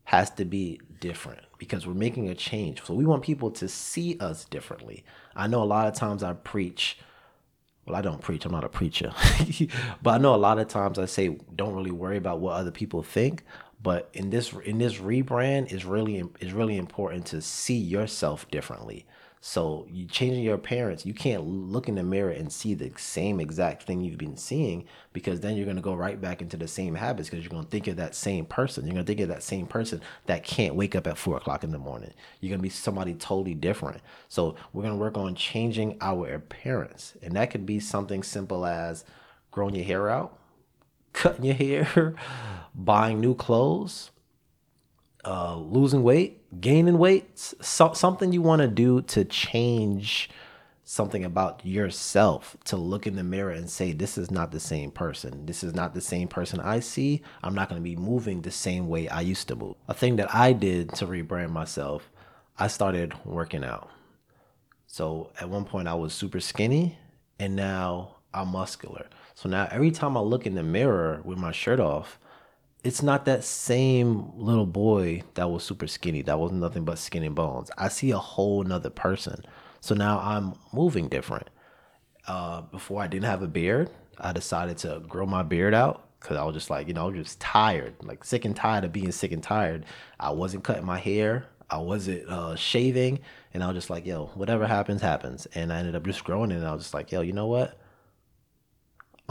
has 0.06 0.30
to 0.32 0.46
be 0.46 0.80
different 1.00 1.41
because 1.58 1.86
we're 1.86 1.94
making 1.94 2.30
a 2.30 2.36
change. 2.36 2.84
So 2.84 2.94
we 2.94 3.06
want 3.06 3.24
people 3.24 3.52
to 3.52 3.67
see 3.67 4.17
us 4.20 4.46
differently. 4.46 5.04
I 5.36 5.48
know 5.48 5.62
a 5.62 5.65
lot 5.65 5.88
of 5.88 5.94
times 5.94 6.24
I 6.24 6.34
preach 6.34 6.98
well, 7.86 7.96
I 7.96 8.02
don't 8.02 8.22
preach. 8.22 8.46
I'm 8.46 8.52
not 8.52 8.63
a 8.63 8.70
preacher. 8.70 9.12
but 10.04 10.12
I 10.12 10.17
know 10.20 10.36
a 10.36 10.38
lot 10.38 10.60
of 10.60 10.67
times 10.67 11.00
I 11.00 11.06
say 11.06 11.38
don't 11.56 11.74
really 11.74 11.91
worry 11.91 12.17
about 12.17 12.39
what 12.39 12.54
other 12.54 12.72
people 12.72 13.02
think, 13.02 13.44
but 13.82 14.10
in 14.13 14.30
this 14.30 14.54
in 14.54 14.78
this 14.78 14.96
rebrand 14.98 15.72
is 15.72 15.86
really 15.86 16.24
is 16.39 16.54
really 16.54 16.78
important 16.78 17.26
to 17.28 17.41
see 17.41 17.78
yourself 17.78 18.50
differently. 18.52 19.06
So 19.44 19.88
you 19.89 20.06
changing 20.06 20.44
your 20.44 20.54
appearance 20.54 21.04
you 21.04 21.15
can't 21.15 21.44
look 21.44 21.89
in 21.89 21.96
the 21.96 22.04
mirror 22.04 22.30
and 22.30 22.54
see 22.54 22.76
the 22.76 22.91
same 22.98 23.39
exact 23.39 23.84
thing 23.84 24.02
you've 24.02 24.20
been 24.20 24.38
seeing 24.38 24.86
because 25.13 25.39
then 25.39 25.56
you're 25.56 25.65
to 25.74 25.82
go 25.82 25.96
right 25.96 26.22
back 26.22 26.44
into 26.44 26.58
the 26.58 26.67
same 26.67 26.94
habits 26.94 27.28
because 27.28 27.44
you're 27.44 27.50
to 27.63 27.70
think 27.70 27.88
of 27.88 27.96
that 27.96 28.13
same 28.13 28.46
person. 28.46 28.86
You're 28.86 28.98
to 28.98 29.04
think 29.04 29.20
of 29.20 29.30
that 29.30 29.41
same 29.41 29.65
person 29.65 30.00
that 30.28 30.44
can't 30.44 30.76
wake 30.76 30.96
up 30.96 31.08
at 31.08 31.17
four 31.17 31.38
o'clock 31.38 31.63
in 31.63 31.72
the 31.72 31.80
morning. 31.80 32.13
You're 32.39 32.52
to 32.60 32.63
be 32.63 32.70
somebody 32.70 33.15
totally 33.15 33.56
different. 33.56 34.02
So 34.30 34.58
we're 34.74 34.84
to 34.94 34.96
work 34.96 35.17
on 35.17 35.34
changing 35.34 35.98
our 36.02 36.32
appearance 36.36 37.13
and 37.24 37.36
that 37.36 37.50
could 37.50 37.65
be 37.65 37.80
something 37.80 38.22
simple 38.22 38.63
as 38.63 39.06
growing 39.50 39.74
your 39.74 39.86
hair 39.86 40.08
out 40.08 40.38
cutting 41.13 41.45
your 41.45 41.56
hair, 41.56 42.15
buying 42.76 43.19
new 43.19 43.36
clothes, 43.36 44.12
uh, 45.26 45.56
losing 45.56 46.04
weight, 46.04 46.62
gaining 46.62 46.97
weight, 46.97 47.38
so, 47.38 47.93
something 47.93 48.34
you 48.34 48.41
want 48.41 48.62
to 48.62 48.67
do 48.67 49.02
to 49.04 49.24
change 49.26 50.30
something 50.84 51.24
about 51.24 51.65
yourself 51.65 52.58
to 52.65 52.76
look 52.76 53.08
in 53.08 53.15
the 53.15 53.24
mirror 53.24 53.52
and 53.52 53.69
say, 53.69 53.93
This 53.93 54.17
is 54.17 54.30
not 54.30 54.52
the 54.52 54.60
same 54.60 54.91
person. 54.91 55.45
This 55.45 55.63
is 55.63 55.74
not 55.74 55.93
the 55.93 56.02
same 56.02 56.28
person 56.28 56.60
I 56.60 56.82
see. 56.82 57.21
I'm 57.41 57.56
not 57.56 57.69
going 57.69 57.80
to 57.80 57.84
be 57.84 57.95
moving 57.95 58.41
the 58.41 58.52
same 58.52 58.89
way 58.89 59.08
I 59.08 59.21
used 59.21 59.47
to 59.47 59.56
move. 59.56 59.76
A 59.88 59.93
thing 59.93 60.17
that 60.17 60.34
I 60.36 60.52
did 60.52 60.93
to 60.95 61.08
rebrand 61.08 61.52
myself, 61.52 62.12
I 62.58 62.67
started 62.67 63.13
working 63.24 63.63
out. 63.63 63.89
So 64.86 65.32
at 65.39 65.50
one 65.50 65.63
point, 65.63 65.88
I 65.88 65.93
was 65.93 66.13
super 66.13 66.41
skinny, 66.41 66.97
and 67.39 67.56
now 67.56 68.17
I'm 68.34 68.50
muscular. 68.50 69.08
So 69.41 69.49
now 69.49 69.67
every 69.71 69.89
time 69.89 70.15
I 70.15 70.19
look 70.19 70.45
in 70.45 70.54
the 70.54 70.62
mirror 70.62 71.19
with 71.23 71.39
my 71.39 71.51
shirt 71.51 71.80
off, 71.80 72.19
it's 72.84 73.01
not 73.01 73.25
that 73.25 73.43
same 73.43 74.32
little 74.38 74.67
boy 74.67 75.23
that 75.34 75.49
was 75.49 75.63
super 75.63 75.88
skinny. 75.88 76.21
That 76.21 76.38
was 76.38 76.51
nothing 76.51 76.86
but 76.86 76.99
skin 76.99 77.23
and 77.23 77.34
bones. 77.34 77.71
I 77.75 77.88
see 77.88 78.12
a 78.12 78.19
whole 78.19 78.63
nother 78.63 78.91
person. 78.91 79.43
So 79.80 79.95
now 79.95 80.19
I'm 80.19 80.54
moving 80.71 81.08
different. 81.08 81.49
Uh, 82.27 82.62
before 82.62 83.01
I 83.01 83.08
didn't 83.08 83.25
have 83.25 83.41
a 83.41 83.47
beard, 83.47 83.89
I 84.19 84.32
decided 84.32 84.77
to 84.80 85.01
grow 85.10 85.25
my 85.25 85.41
beard 85.41 85.73
out 85.73 86.08
because 86.19 86.38
I 86.38 86.43
was 86.43 86.54
just 86.54 86.69
like, 86.69 86.88
you 86.88 86.93
know, 86.93 87.06
I 87.06 87.10
was 87.10 87.15
just 87.15 87.39
tired, 87.39 87.95
like 88.04 88.23
sick 88.23 88.45
and 88.45 88.56
tired 88.56 88.84
of 88.84 88.91
being 88.91 89.12
sick 89.12 89.32
and 89.32 89.41
tired. 89.41 89.88
I 90.19 90.30
wasn't 90.30 90.63
cutting 90.63 90.86
my 90.86 90.99
hair. 90.99 91.47
I 91.67 91.80
wasn't 91.80 92.30
uh, 92.30 92.56
shaving. 92.56 93.21
And 93.56 93.63
I 93.63 93.67
was 93.69 93.75
just 93.75 93.89
like, 93.89 94.06
yo, 94.06 94.27
whatever 94.36 94.67
happens, 94.67 95.01
happens. 95.01 95.47
And 95.56 95.73
I 95.73 95.80
ended 95.80 95.95
up 95.95 96.06
just 96.06 96.23
growing 96.23 96.51
it. 96.51 96.58
And 96.58 96.67
I 96.67 96.73
was 96.73 96.84
just 96.84 96.93
like, 96.93 97.12
yo, 97.12 97.21
you 97.21 97.34
know 97.34 97.47
what? 97.47 97.81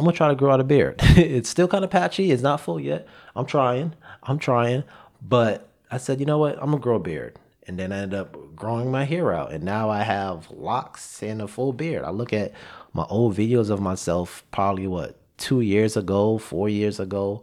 I'm 0.00 0.06
gonna 0.06 0.16
try 0.16 0.28
to 0.28 0.34
grow 0.34 0.50
out 0.50 0.60
a 0.60 0.64
beard. 0.64 0.94
it's 1.02 1.50
still 1.50 1.68
kind 1.68 1.84
of 1.84 1.90
patchy. 1.90 2.30
It's 2.30 2.40
not 2.40 2.62
full 2.62 2.80
yet. 2.80 3.06
I'm 3.36 3.44
trying. 3.44 3.92
I'm 4.22 4.38
trying. 4.38 4.82
But 5.20 5.68
I 5.90 5.98
said, 5.98 6.20
you 6.20 6.24
know 6.24 6.38
what? 6.38 6.54
I'm 6.54 6.70
gonna 6.70 6.78
grow 6.78 6.96
a 6.96 7.00
beard. 7.00 7.38
And 7.66 7.78
then 7.78 7.92
I 7.92 7.98
ended 7.98 8.18
up 8.18 8.56
growing 8.56 8.90
my 8.90 9.04
hair 9.04 9.30
out. 9.34 9.52
And 9.52 9.62
now 9.62 9.90
I 9.90 10.02
have 10.02 10.50
locks 10.50 11.22
and 11.22 11.42
a 11.42 11.46
full 11.46 11.74
beard. 11.74 12.04
I 12.04 12.10
look 12.12 12.32
at 12.32 12.54
my 12.94 13.04
old 13.10 13.36
videos 13.36 13.68
of 13.68 13.82
myself, 13.82 14.42
probably 14.50 14.86
what, 14.86 15.18
two 15.36 15.60
years 15.60 15.98
ago, 15.98 16.38
four 16.38 16.70
years 16.70 16.98
ago. 16.98 17.42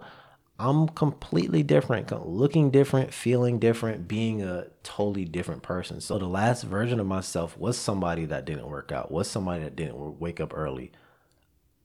I'm 0.57 0.87
completely 0.87 1.61
different, 1.61 2.27
looking 2.27 2.71
different, 2.71 3.13
feeling 3.13 3.59
different, 3.59 4.07
being 4.07 4.41
a 4.41 4.65
totally 4.81 5.25
different 5.25 5.61
person. 5.61 6.01
So 6.01 6.17
the 6.17 6.25
last 6.25 6.63
version 6.63 6.99
of 6.99 7.05
myself 7.05 7.55
was 7.55 7.77
somebody 7.77 8.25
that 8.25 8.45
didn't 8.45 8.67
work 8.67 8.91
out, 8.91 9.11
was 9.11 9.29
somebody 9.29 9.63
that 9.63 9.75
didn't 9.75 10.19
wake 10.19 10.39
up 10.39 10.57
early 10.57 10.91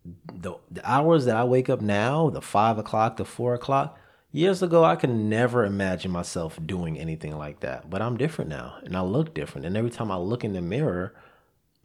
the, 0.05 0.55
the 0.71 0.89
hours 0.89 1.25
that 1.27 1.37
I 1.37 1.45
wake 1.45 1.69
up 1.69 1.81
now, 1.81 2.31
the 2.31 2.41
five 2.41 2.79
o'clock, 2.79 3.17
the 3.17 3.25
four 3.25 3.55
o'clock, 3.55 3.99
years 4.33 4.63
ago, 4.63 4.85
I 4.85 4.97
could 4.97 5.11
never 5.11 5.65
imagine 5.65 6.11
myself 6.11 6.59
doing 6.65 6.99
anything 6.99 7.37
like 7.37 7.61
that. 7.61 7.89
But 7.89 8.03
I'm 8.03 8.17
different 8.17 8.51
now 8.51 8.77
and 8.83 8.97
I 8.97 9.03
look 9.03 9.35
different. 9.35 9.67
And 9.67 9.77
every 9.77 9.91
time 9.91 10.11
I 10.11 10.17
look 10.17 10.45
in 10.45 10.55
the 10.55 10.63
mirror, 10.63 11.15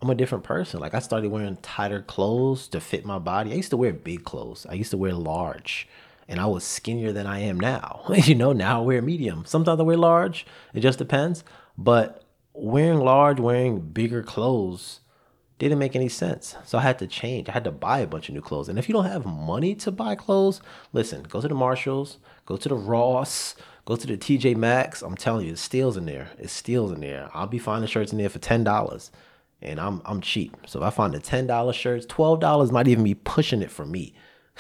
I'm 0.02 0.10
a 0.10 0.16
different 0.16 0.44
person. 0.44 0.80
Like 0.80 0.94
I 0.94 1.00
started 1.00 1.32
wearing 1.32 1.58
tighter 1.58 2.02
clothes 2.02 2.68
to 2.70 2.80
fit 2.80 3.06
my 3.06 3.20
body. 3.20 3.52
I 3.52 3.56
used 3.56 3.72
to 3.72 3.78
wear 3.78 3.94
big 3.94 4.24
clothes. 4.24 4.66
I 4.70 4.74
used 4.74 4.92
to 4.92 4.98
wear 4.98 5.14
large 5.14 5.88
and 6.28 6.40
I 6.40 6.46
was 6.46 6.64
skinnier 6.64 7.14
than 7.14 7.28
I 7.28 7.40
am 7.40 7.60
now. 7.60 8.04
you 8.16 8.36
know, 8.36 8.54
now 8.54 8.82
I 8.82 8.86
wear 8.86 9.02
medium. 9.02 9.44
Sometimes 9.46 9.80
I 9.80 9.84
wear 9.84 9.98
large. 9.98 10.46
It 10.74 10.82
just 10.82 11.00
depends. 11.00 11.44
But 11.78 12.24
wearing 12.54 13.00
large, 13.00 13.40
wearing 13.40 13.80
bigger 13.80 14.24
clothes 14.24 15.02
didn't 15.60 15.80
make 15.80 15.96
any 15.96 16.10
sense. 16.10 16.56
So 16.66 16.78
I 16.78 16.82
had 16.82 17.00
to 17.00 17.08
change. 17.08 17.50
I 17.50 17.54
had 17.54 17.64
to 17.64 17.72
buy 17.72 18.00
a 18.00 18.08
bunch 18.08 18.30
of 18.30 18.36
new 18.36 18.42
clothes. 18.42 18.70
And 18.70 18.78
if 18.78 18.88
you 18.88 18.94
don't 18.94 19.06
have 19.06 19.26
money 19.26 19.74
to 19.76 19.92
buy 19.92 20.16
clothes, 20.16 20.62
listen, 20.94 21.24
go 21.24 21.42
to 21.42 21.48
the 21.48 21.56
Marshalls, 21.56 22.20
go 22.46 22.58
to 22.58 22.70
the 22.70 22.76
Ross, 22.76 23.56
go 23.86 23.96
to 23.96 24.06
the 24.06 24.18
TJ 24.18 24.56
Maxx. 24.56 25.02
I'm 25.02 25.16
telling 25.16 25.46
you, 25.46 25.54
it's 25.54 25.62
steals 25.62 25.98
in 25.98 26.06
there. 26.06 26.30
It's 26.38 26.54
steals 26.54 26.92
in 26.92 27.02
there. 27.02 27.30
I'll 27.34 27.48
be 27.48 27.60
finding 27.60 27.88
shirts 27.88 28.12
in 28.12 28.20
there 28.20 28.30
for 28.30 28.40
ten 28.40 28.64
dollars. 28.64 29.12
And 29.62 29.80
I'm 29.80 30.02
I'm 30.06 30.22
cheap. 30.22 30.56
So 30.68 30.80
if 30.80 30.86
I 30.86 30.90
find 30.92 31.14
the 31.14 31.20
ten 31.20 31.48
dollar 31.48 31.74
shirts, 31.74 32.06
twelve 32.06 32.40
dollars 32.40 32.72
might 32.72 32.88
even 32.88 33.04
be 33.04 33.16
pushing 33.16 33.64
it 33.64 33.72
for 33.72 33.86
me. 33.86 34.14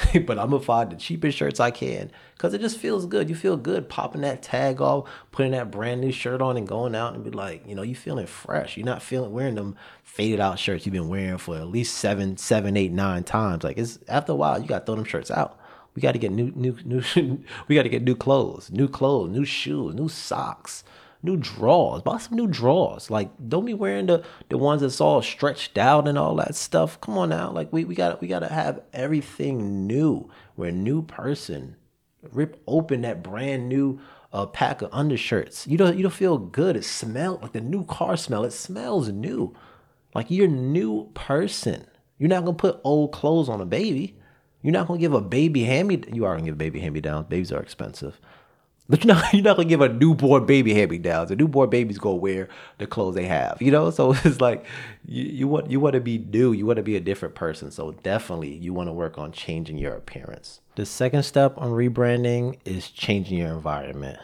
but 0.26 0.38
I'm 0.38 0.52
gonna 0.52 0.60
find 0.60 0.92
the 0.92 0.96
cheapest 0.96 1.38
shirts 1.38 1.60
I 1.60 1.72
can 1.72 2.12
because 2.34 2.54
it 2.54 2.62
just 2.62 2.78
feels 2.78 3.06
good. 3.06 3.30
You 3.30 3.36
feel 3.36 3.58
good 3.58 3.90
popping 3.90 4.22
that 4.22 4.44
tag 4.44 4.82
off, 4.82 5.10
putting 5.32 5.54
that 5.54 5.72
brand 5.72 6.02
new 6.02 6.12
shirt 6.12 6.42
on, 6.42 6.58
and 6.58 6.68
going 6.68 6.96
out 6.96 7.16
and 7.16 7.24
be 7.24 7.32
like, 7.32 7.68
you 7.68 7.76
know, 7.76 7.82
you 7.82 7.96
feeling 7.96 8.28
fresh. 8.28 8.78
You're 8.78 8.86
not 8.86 9.02
feeling 9.02 9.32
wearing 9.32 9.56
them 9.56 9.76
faded 10.04 10.40
out 10.40 10.60
shirts 10.60 10.86
you've 10.86 10.94
been 10.94 11.10
wearing 11.10 11.38
for 11.38 11.58
at 11.58 11.68
least 11.68 11.96
seven, 11.96 12.38
seven, 12.38 12.78
eight, 12.78 12.92
nine 12.92 13.24
times. 13.24 13.64
Like 13.64 13.78
it's 13.78 14.00
after 14.08 14.34
a 14.34 14.36
while, 14.36 14.62
you 14.62 14.68
gotta 14.68 14.86
throw 14.86 14.96
them 14.96 15.06
shirts 15.06 15.32
out. 15.32 15.60
We 15.96 16.02
got 16.02 16.12
to 16.12 16.20
get 16.20 16.32
new, 16.32 16.52
new, 16.56 16.78
new. 16.86 17.02
we 17.68 17.74
got 17.74 17.82
to 17.82 17.90
get 17.90 18.04
new 18.04 18.16
clothes, 18.16 18.70
new 18.70 18.88
clothes, 18.88 19.32
new 19.32 19.46
shoes, 19.46 19.96
new 19.96 20.08
socks 20.08 20.84
new 21.28 21.38
drawers. 21.38 22.02
Buy 22.02 22.18
some 22.18 22.36
new 22.36 22.48
drawers. 22.48 23.12
Like, 23.12 23.30
don't 23.48 23.66
be 23.66 23.74
wearing 23.74 24.08
the 24.08 24.24
the 24.50 24.58
ones 24.58 24.82
that's 24.82 25.02
all 25.02 25.22
stretched 25.22 25.78
out 25.78 26.08
and 26.08 26.18
all 26.18 26.36
that 26.38 26.56
stuff. 26.56 27.00
Come 27.02 27.18
on 27.18 27.30
now. 27.30 27.52
Like, 27.52 27.72
we 27.72 27.86
we 27.86 27.94
got 27.94 28.22
we 28.22 28.28
got 28.28 28.40
to 28.40 28.48
have 28.48 28.82
everything 28.94 29.86
new. 29.86 30.30
We're 30.56 30.70
a 30.70 30.72
new 30.72 31.04
person. 31.04 31.76
Rip 32.32 32.62
open 32.68 33.02
that 33.02 33.22
brand 33.24 33.70
new 33.70 34.00
uh, 34.34 34.46
pack 34.46 34.82
of 34.82 34.90
undershirts. 34.92 35.68
You 35.68 35.78
don't 35.78 35.98
you 35.98 36.04
don't 36.04 36.12
feel 36.12 36.38
good. 36.38 36.76
It 36.76 36.86
smells 36.86 37.42
like 37.42 37.54
the 37.54 37.62
new 37.62 37.86
car 37.86 38.18
smell. 38.18 38.44
It 38.44 38.54
smells 38.54 39.10
new. 39.10 39.56
Like 40.16 40.32
you're 40.32 40.46
a 40.46 40.50
new 40.50 41.12
person. 41.13 41.86
You're 42.18 42.30
not 42.30 42.46
gonna 42.46 42.58
put 42.58 42.82
old 42.84 43.12
clothes 43.12 43.50
on 43.50 43.62
a 43.62 43.66
baby. 43.66 44.18
You're 44.62 44.74
not 44.74 44.88
gonna 44.88 45.00
give 45.00 45.13
a 45.13 45.22
baby 45.22 45.63
hand 45.63 45.88
me. 45.88 46.02
You 46.12 46.26
are 46.26 46.36
gonna 46.36 46.46
give 46.46 46.58
baby 46.58 46.80
hand 46.80 46.94
me 46.94 47.02
down. 47.02 47.26
Babies 47.26 47.52
are 47.52 47.62
expensive. 47.62 48.20
But 48.89 49.04
you're 49.04 49.13
not, 49.15 49.34
you're 49.34 49.43
not 49.43 49.58
gonna 49.58 49.69
give 49.69 49.82
a 49.82 49.89
newborn 49.89 50.45
baby 50.45 50.73
hand 50.73 51.04
downs. 51.04 51.32
A 51.32 51.36
newborn 51.36 51.69
baby's 51.69 51.97
gonna 51.97 52.15
wear 52.15 52.47
the 52.78 52.88
clothes 52.88 53.15
they 53.15 53.26
have, 53.26 53.62
you 53.62 53.71
know. 53.71 53.89
So 53.89 54.13
it's 54.23 54.41
like 54.41 54.65
you, 55.06 55.23
you 55.23 55.47
want 55.47 55.69
you 55.69 55.80
want 55.80 55.93
to 55.93 56.02
be 56.02 56.17
new. 56.17 56.52
You 56.52 56.65
want 56.65 56.78
to 56.78 56.84
be 56.84 56.95
a 56.95 57.02
different 57.02 57.36
person. 57.36 57.71
So 57.71 57.91
definitely 58.04 58.54
you 58.54 58.73
want 58.73 58.88
to 58.89 58.93
work 58.93 59.17
on 59.17 59.32
changing 59.32 59.78
your 59.78 59.93
appearance. 59.93 60.62
The 60.76 60.86
second 60.86 61.23
step 61.23 61.58
on 61.58 61.71
rebranding 61.71 62.60
is 62.65 62.89
changing 62.89 63.39
your 63.39 63.50
environment. 63.50 64.19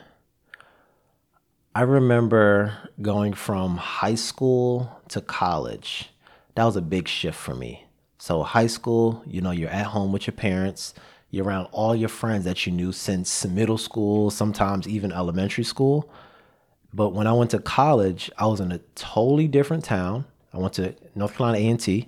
I 1.76 1.82
remember 1.82 2.78
going 3.02 3.34
from 3.34 3.78
high 3.78 4.16
school 4.16 5.02
to 5.10 5.22
college. 5.22 6.12
That 6.54 6.66
was 6.66 6.76
a 6.76 6.82
big 6.82 7.08
shift 7.08 7.40
for 7.40 7.56
me. 7.56 7.88
So 8.20 8.44
high 8.44 8.68
school, 8.68 9.24
you 9.26 9.42
know, 9.42 9.50
you're 9.50 9.72
at 9.72 9.88
home 9.88 10.14
with 10.14 10.28
your 10.28 10.36
parents 10.36 10.94
you're 11.34 11.46
around 11.46 11.68
all 11.72 11.96
your 11.96 12.10
friends 12.10 12.46
that 12.46 12.68
you 12.68 12.72
knew 12.72 12.92
since 12.92 13.44
middle 13.44 13.80
school, 13.80 14.30
sometimes 14.30 14.88
even 14.88 15.12
elementary 15.12 15.64
school. 15.64 16.08
But 16.94 17.10
when 17.10 17.26
I 17.26 17.34
went 17.34 17.50
to 17.52 17.60
college, 17.60 18.30
I 18.38 18.46
was 18.46 18.60
in 18.60 18.72
a 18.72 18.78
totally 18.94 19.48
different 19.48 19.84
town. 19.84 20.26
I 20.54 20.60
went 20.60 20.74
to 20.74 20.94
North 21.16 21.36
Carolina 21.36 21.58
A&T. 21.58 22.08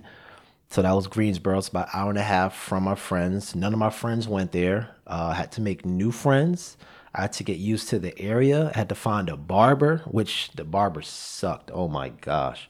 So 0.70 0.84
that 0.84 0.92
was 0.92 1.08
Greensboro. 1.08 1.58
It's 1.58 1.70
about 1.70 1.88
an 1.88 2.00
hour 2.00 2.10
and 2.12 2.20
a 2.20 2.24
half 2.24 2.56
from 2.56 2.84
my 2.84 2.94
friends. 2.94 3.56
None 3.56 3.74
of 3.74 3.80
my 3.80 3.90
friends 3.90 4.28
went 4.28 4.52
there. 4.52 4.92
Uh, 5.08 5.30
I 5.32 5.34
had 5.34 5.52
to 5.54 5.62
make 5.62 5.88
new 5.88 6.12
friends. 6.12 6.78
I 7.16 7.22
had 7.22 7.34
to 7.34 7.44
get 7.44 7.58
used 7.58 7.90
to 7.90 7.98
the 7.98 8.16
area. 8.20 8.72
I 8.76 8.78
had 8.78 8.90
to 8.90 8.96
find 8.96 9.28
a 9.28 9.36
barber, 9.38 10.04
which 10.06 10.52
the 10.54 10.64
barber 10.64 11.02
sucked. 11.02 11.72
Oh 11.74 11.88
my 11.88 12.10
gosh. 12.10 12.70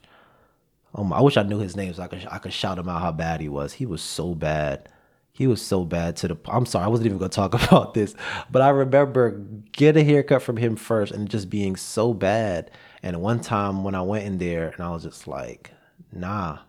My, 0.96 1.18
I 1.18 1.20
wish 1.20 1.36
I 1.36 1.42
knew 1.42 1.58
his 1.58 1.76
name 1.76 1.92
so 1.92 2.02
I 2.02 2.08
could 2.08 2.26
I 2.30 2.38
could 2.38 2.54
shout 2.54 2.78
him 2.78 2.88
out 2.88 3.02
how 3.02 3.12
bad 3.12 3.42
he 3.42 3.50
was. 3.50 3.74
He 3.74 3.84
was 3.84 4.00
so 4.00 4.34
bad. 4.34 4.88
He 5.36 5.46
was 5.46 5.60
so 5.60 5.84
bad 5.84 6.16
to 6.16 6.28
the. 6.28 6.36
I'm 6.46 6.64
sorry, 6.64 6.86
I 6.86 6.88
wasn't 6.88 7.08
even 7.08 7.18
gonna 7.18 7.28
talk 7.28 7.52
about 7.68 7.92
this, 7.92 8.14
but 8.50 8.62
I 8.62 8.70
remember 8.70 9.38
get 9.72 9.96
a 9.98 10.02
haircut 10.02 10.40
from 10.40 10.56
him 10.56 10.76
first 10.76 11.12
and 11.12 11.28
just 11.28 11.50
being 11.50 11.76
so 11.76 12.14
bad. 12.14 12.70
And 13.02 13.20
one 13.20 13.40
time 13.40 13.84
when 13.84 13.94
I 13.94 14.00
went 14.00 14.24
in 14.24 14.38
there 14.38 14.70
and 14.70 14.80
I 14.80 14.90
was 14.90 15.02
just 15.02 15.28
like, 15.28 15.72
nah, 16.10 16.60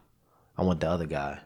I 0.58 0.63
want 0.63 0.82
the 0.82 0.89
other 0.89 1.06
guy. 1.06 1.39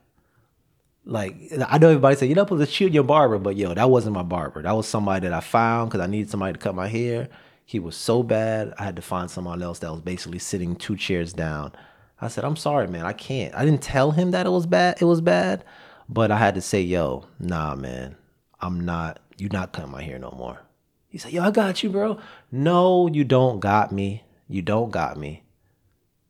Like 1.06 1.36
I 1.68 1.78
know 1.78 1.90
everybody 1.90 2.16
say 2.16 2.26
you're 2.26 2.36
not 2.36 2.48
supposed 2.48 2.68
to 2.68 2.74
shoot 2.74 2.92
your 2.92 3.04
barber, 3.04 3.38
but 3.38 3.56
yo, 3.56 3.76
that 3.76 3.92
wasn't 3.92 4.16
my 4.16 4.24
barber. 4.24 4.64
That 4.64 4.76
was 4.76 4.88
somebody 4.88 5.28
that 5.28 5.34
I 5.34 5.42
found 5.42 5.92
because 5.92 6.04
I 6.04 6.08
needed 6.08 6.32
somebody 6.32 6.54
to 6.54 6.60
cut 6.60 6.74
my 6.74 6.88
hair. 6.88 7.30
He 7.66 7.78
was 7.78 7.96
so 7.96 8.24
bad, 8.24 8.74
I 8.80 8.84
had 8.84 8.96
to 8.96 9.04
find 9.04 9.30
someone 9.30 9.62
else 9.62 9.78
that 9.80 9.92
was 9.92 10.02
basically 10.02 10.40
sitting 10.40 10.76
two 10.76 10.98
chairs 10.98 11.34
down. 11.34 11.72
I 12.20 12.30
said, 12.30 12.44
I'm 12.44 12.56
sorry, 12.56 12.88
man, 12.88 13.06
I 13.06 13.14
can't. 13.14 13.54
I 13.54 13.64
didn't 13.64 13.84
tell 13.84 14.12
him 14.12 14.32
that 14.32 14.48
it 14.48 14.50
was 14.50 14.66
bad. 14.66 15.02
It 15.02 15.06
was 15.06 15.22
bad, 15.22 15.64
but 16.12 16.30
I 16.30 16.38
had 16.38 16.56
to 16.56 16.62
say, 16.62 16.82
yo, 16.82 17.24
nah, 17.40 17.74
man, 17.74 18.18
I'm 18.60 18.82
not, 18.82 19.20
you 19.38 19.48
not 19.48 19.72
cutting 19.72 19.92
my 19.92 20.04
hair 20.04 20.20
no 20.20 20.32
more. 20.32 20.62
He 21.08 21.18
said, 21.18 21.32
yo, 21.32 21.42
I 21.42 21.52
got 21.52 21.82
you, 21.82 21.90
bro. 21.90 22.20
No, 22.52 23.08
you 23.08 23.24
don't 23.24 23.62
got 23.62 23.94
me. 23.94 24.24
You 24.50 24.62
don't 24.62 24.92
got 24.92 25.18
me. 25.18 25.44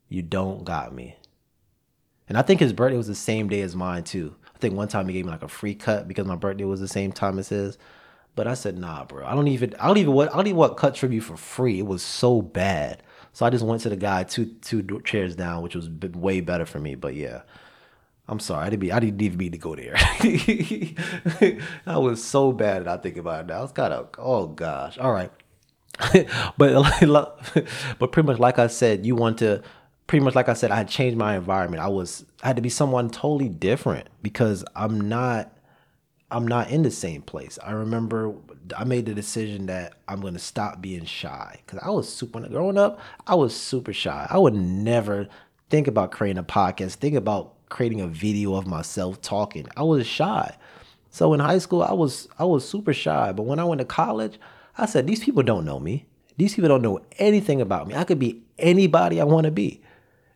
You 0.08 0.22
don't 0.22 0.64
got 0.64 0.94
me. 0.94 1.16
And 2.28 2.38
I 2.38 2.42
think 2.42 2.60
his 2.60 2.72
birthday 2.72 2.96
was 2.96 3.08
the 3.08 3.14
same 3.14 3.48
day 3.48 3.60
as 3.62 3.74
mine 3.74 4.04
too. 4.04 4.36
I 4.54 4.58
think 4.58 4.74
one 4.74 4.88
time 4.88 5.08
he 5.08 5.14
gave 5.14 5.24
me 5.24 5.32
like 5.32 5.42
a 5.42 5.48
free 5.48 5.74
cut 5.74 6.06
because 6.06 6.26
my 6.26 6.36
birthday 6.36 6.64
was 6.64 6.80
the 6.80 6.88
same 6.88 7.10
time 7.10 7.38
as 7.38 7.48
his. 7.48 7.76
But 8.34 8.46
I 8.46 8.54
said, 8.54 8.78
nah, 8.78 9.04
bro. 9.04 9.26
I 9.26 9.34
don't 9.34 9.48
even 9.48 9.74
I 9.78 9.88
don't 9.88 9.98
even 9.98 10.12
what 10.14 10.32
I 10.32 10.36
don't 10.36 10.46
even 10.46 10.56
want 10.56 10.76
cuts 10.76 10.98
from 10.98 11.12
you 11.12 11.20
for 11.20 11.36
free. 11.36 11.80
It 11.80 11.86
was 11.86 12.02
so 12.02 12.40
bad. 12.40 13.02
So 13.32 13.44
I 13.44 13.50
just 13.50 13.64
went 13.64 13.82
to 13.82 13.88
the 13.88 13.96
guy 13.96 14.22
two 14.22 14.46
two 14.62 15.02
chairs 15.04 15.34
down, 15.34 15.62
which 15.62 15.74
was 15.74 15.90
way 15.90 16.40
better 16.40 16.64
for 16.64 16.78
me. 16.78 16.94
But 16.94 17.14
yeah, 17.14 17.42
I'm 18.28 18.38
sorry, 18.38 18.66
I 18.66 18.70
didn't 18.70 18.80
be, 18.80 18.92
I 18.92 19.00
didn't 19.00 19.20
even 19.20 19.38
mean 19.38 19.52
to 19.52 19.58
go 19.58 19.74
there. 19.74 19.94
that 20.20 21.60
was 21.86 22.22
so 22.22 22.52
bad 22.52 22.84
that 22.84 22.98
I 23.00 23.02
think 23.02 23.16
about 23.16 23.40
it 23.40 23.46
now. 23.48 23.64
It's 23.64 23.72
kind 23.72 23.92
of 23.92 24.10
oh 24.18 24.46
gosh. 24.46 24.96
All 24.98 25.12
right, 25.12 25.30
but 26.56 26.56
but 27.98 28.12
pretty 28.12 28.26
much 28.26 28.38
like 28.38 28.58
I 28.58 28.68
said, 28.68 29.04
you 29.04 29.16
want 29.16 29.38
to 29.38 29.62
pretty 30.06 30.24
much 30.24 30.34
like 30.34 30.48
I 30.48 30.54
said, 30.54 30.70
I 30.70 30.76
had 30.76 30.88
changed 30.88 31.18
my 31.18 31.36
environment. 31.36 31.82
I 31.82 31.88
was 31.88 32.24
I 32.42 32.48
had 32.48 32.56
to 32.56 32.62
be 32.62 32.68
someone 32.68 33.10
totally 33.10 33.48
different 33.48 34.08
because 34.22 34.64
I'm 34.76 35.00
not 35.00 35.56
I'm 36.30 36.46
not 36.46 36.70
in 36.70 36.82
the 36.82 36.90
same 36.90 37.22
place. 37.22 37.58
I 37.62 37.72
remember 37.72 38.34
I 38.76 38.84
made 38.84 39.06
the 39.06 39.14
decision 39.14 39.66
that 39.66 39.94
I'm 40.08 40.20
going 40.20 40.34
to 40.34 40.40
stop 40.40 40.80
being 40.80 41.04
shy 41.04 41.60
because 41.64 41.80
I 41.84 41.90
was 41.90 42.12
super 42.12 42.40
growing 42.40 42.78
up. 42.78 43.00
I 43.26 43.34
was 43.34 43.54
super 43.54 43.92
shy. 43.92 44.26
I 44.30 44.38
would 44.38 44.54
never 44.54 45.28
think 45.68 45.88
about 45.88 46.10
creating 46.12 46.38
a 46.38 46.44
podcast, 46.44 46.94
think 46.94 47.16
about 47.16 47.54
creating 47.72 48.00
a 48.00 48.06
video 48.06 48.54
of 48.54 48.66
myself 48.66 49.20
talking. 49.20 49.66
I 49.76 49.82
was 49.82 50.06
shy. 50.06 50.56
So 51.10 51.34
in 51.34 51.40
high 51.40 51.58
school, 51.58 51.82
I 51.82 51.92
was 51.92 52.28
I 52.38 52.44
was 52.44 52.68
super 52.68 52.92
shy. 52.92 53.32
But 53.32 53.42
when 53.42 53.58
I 53.58 53.64
went 53.64 53.80
to 53.80 53.84
college, 53.84 54.38
I 54.78 54.86
said, 54.86 55.06
these 55.06 55.24
people 55.24 55.42
don't 55.42 55.64
know 55.64 55.80
me. 55.80 56.06
These 56.36 56.54
people 56.54 56.68
don't 56.68 56.82
know 56.82 57.00
anything 57.18 57.60
about 57.60 57.88
me. 57.88 57.94
I 57.94 58.04
could 58.04 58.18
be 58.18 58.42
anybody 58.58 59.20
I 59.20 59.24
want 59.24 59.44
to 59.46 59.50
be. 59.50 59.82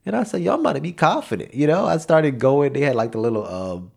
And 0.05 0.14
I 0.14 0.25
said, 0.25 0.42
y'all 0.42 0.61
about 0.61 0.75
to 0.75 0.81
be 0.81 0.92
confident. 0.92 1.55
You 1.55 1.66
know, 1.66 1.87
I 1.87 1.96
started 1.99 2.38
going. 2.38 2.72
They 2.72 2.81
had 2.81 2.96
like 2.96 3.12
the 3.12 3.18
little 3.18 3.46
um, 3.46 3.92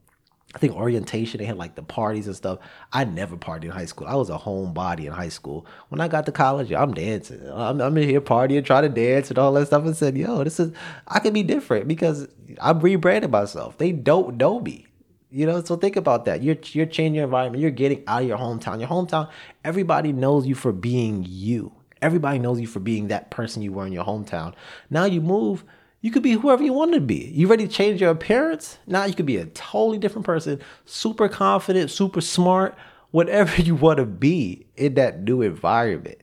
I 0.55 0.57
think 0.57 0.73
orientation, 0.73 1.37
they 1.37 1.45
had 1.45 1.57
like 1.57 1.75
the 1.75 1.83
parties 1.83 2.25
and 2.25 2.35
stuff. 2.35 2.57
I 2.91 3.03
never 3.03 3.37
partied 3.37 3.65
in 3.65 3.69
high 3.69 3.85
school. 3.85 4.07
I 4.07 4.15
was 4.15 4.31
a 4.31 4.37
homebody 4.37 5.05
in 5.05 5.11
high 5.11 5.29
school. 5.29 5.67
When 5.89 6.01
I 6.01 6.07
got 6.07 6.25
to 6.25 6.31
college, 6.31 6.71
I'm 6.71 6.91
dancing. 6.93 7.47
I'm, 7.53 7.79
I'm 7.79 7.95
in 7.97 8.09
here 8.09 8.19
partying, 8.19 8.65
trying 8.65 8.83
to 8.83 8.89
dance 8.89 9.29
and 9.29 9.37
all 9.37 9.53
that 9.53 9.67
stuff. 9.67 9.85
And 9.85 9.95
said, 9.95 10.17
yo, 10.17 10.43
this 10.43 10.59
is, 10.59 10.73
I 11.07 11.19
can 11.19 11.33
be 11.33 11.43
different 11.43 11.87
because 11.87 12.27
I'm 12.59 12.81
rebranding 12.81 13.29
myself. 13.29 13.77
They 13.77 13.91
don't 13.91 14.37
know 14.37 14.59
me. 14.59 14.87
You 15.31 15.45
know, 15.45 15.63
so 15.63 15.75
think 15.75 15.95
about 15.95 16.25
that. 16.25 16.41
You're 16.41 16.57
you're 16.71 16.87
changing 16.87 17.13
your 17.13 17.25
environment. 17.25 17.61
You're 17.61 17.69
getting 17.69 18.03
out 18.07 18.23
of 18.23 18.27
your 18.27 18.39
hometown. 18.39 18.79
Your 18.79 18.89
hometown, 18.89 19.29
everybody 19.63 20.11
knows 20.11 20.47
you 20.47 20.55
for 20.55 20.71
being 20.71 21.23
you. 21.27 21.71
Everybody 22.01 22.39
knows 22.39 22.59
you 22.59 22.65
for 22.65 22.79
being 22.79 23.09
that 23.09 23.29
person 23.29 23.61
you 23.61 23.71
were 23.71 23.85
in 23.85 23.93
your 23.93 24.05
hometown. 24.05 24.55
Now 24.89 25.05
you 25.05 25.21
move 25.21 25.63
you 26.01 26.11
could 26.11 26.23
be 26.23 26.33
whoever 26.33 26.63
you 26.63 26.73
want 26.73 26.93
to 26.93 27.01
be. 27.01 27.31
You 27.33 27.47
ready 27.47 27.67
to 27.67 27.73
change 27.73 27.99
your 27.99 28.11
appearance? 28.11 28.77
Now 28.87 29.05
you 29.05 29.13
could 29.13 29.25
be 29.25 29.37
a 29.37 29.45
totally 29.47 29.97
different 29.97 30.25
person, 30.25 30.61
super 30.85 31.27
confident, 31.27 31.91
super 31.91 32.21
smart, 32.21 32.75
whatever 33.11 33.61
you 33.61 33.75
want 33.75 33.97
to 33.97 34.05
be 34.05 34.67
in 34.75 34.93
that 34.95 35.21
new 35.21 35.41
environment. 35.41 36.21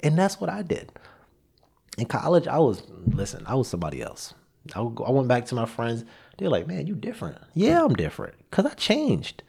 And 0.00 0.18
that's 0.18 0.40
what 0.40 0.50
I 0.50 0.62
did. 0.62 0.92
In 1.96 2.06
college, 2.06 2.46
I 2.46 2.58
was, 2.58 2.82
listen, 3.06 3.44
I 3.46 3.54
was 3.54 3.68
somebody 3.68 4.02
else. 4.02 4.34
I, 4.74 4.80
I 4.80 5.10
went 5.10 5.28
back 5.28 5.46
to 5.46 5.54
my 5.54 5.66
friends. 5.66 6.04
They're 6.36 6.50
like, 6.50 6.66
man, 6.66 6.86
you 6.86 6.94
different. 6.94 7.38
Yeah, 7.54 7.84
I'm 7.84 7.94
different 7.94 8.34
because 8.50 8.66
I 8.66 8.74
changed. 8.74 9.42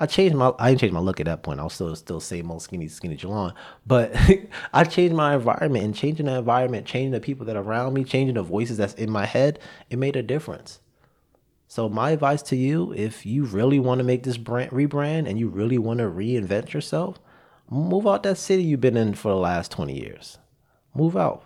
I 0.00 0.06
changed 0.06 0.34
my 0.34 0.52
I 0.58 0.70
didn't 0.70 0.80
change 0.80 0.92
my 0.94 1.00
look 1.00 1.20
at 1.20 1.26
that 1.26 1.42
point. 1.42 1.60
I 1.60 1.62
was 1.62 1.74
still 1.74 1.94
still 1.94 2.20
same 2.20 2.50
old 2.50 2.62
skinny 2.62 2.88
skinny 2.88 3.18
Jalon. 3.18 3.52
But 3.86 4.16
I 4.72 4.84
changed 4.84 5.14
my 5.14 5.34
environment 5.34 5.84
and 5.84 5.94
changing 5.94 6.26
the 6.26 6.38
environment, 6.38 6.86
changing 6.86 7.12
the 7.12 7.20
people 7.20 7.44
that 7.46 7.56
are 7.56 7.62
around 7.62 7.92
me, 7.92 8.02
changing 8.04 8.34
the 8.34 8.42
voices 8.42 8.78
that's 8.78 8.94
in 8.94 9.10
my 9.10 9.26
head, 9.26 9.58
it 9.90 9.98
made 9.98 10.16
a 10.16 10.22
difference. 10.22 10.80
So 11.68 11.88
my 11.88 12.10
advice 12.10 12.42
to 12.44 12.56
you, 12.56 12.92
if 12.94 13.24
you 13.24 13.44
really 13.44 13.78
want 13.78 13.98
to 13.98 14.04
make 14.04 14.22
this 14.22 14.38
brand 14.38 14.72
rebrand 14.72 15.28
and 15.28 15.38
you 15.38 15.48
really 15.48 15.78
want 15.78 15.98
to 15.98 16.06
reinvent 16.06 16.72
yourself, 16.72 17.20
move 17.68 18.08
out 18.08 18.22
that 18.24 18.38
city 18.38 18.64
you've 18.64 18.80
been 18.80 18.96
in 18.96 19.14
for 19.14 19.28
the 19.28 19.36
last 19.36 19.70
20 19.70 19.94
years. 19.94 20.38
Move 20.94 21.16
out. 21.16 21.44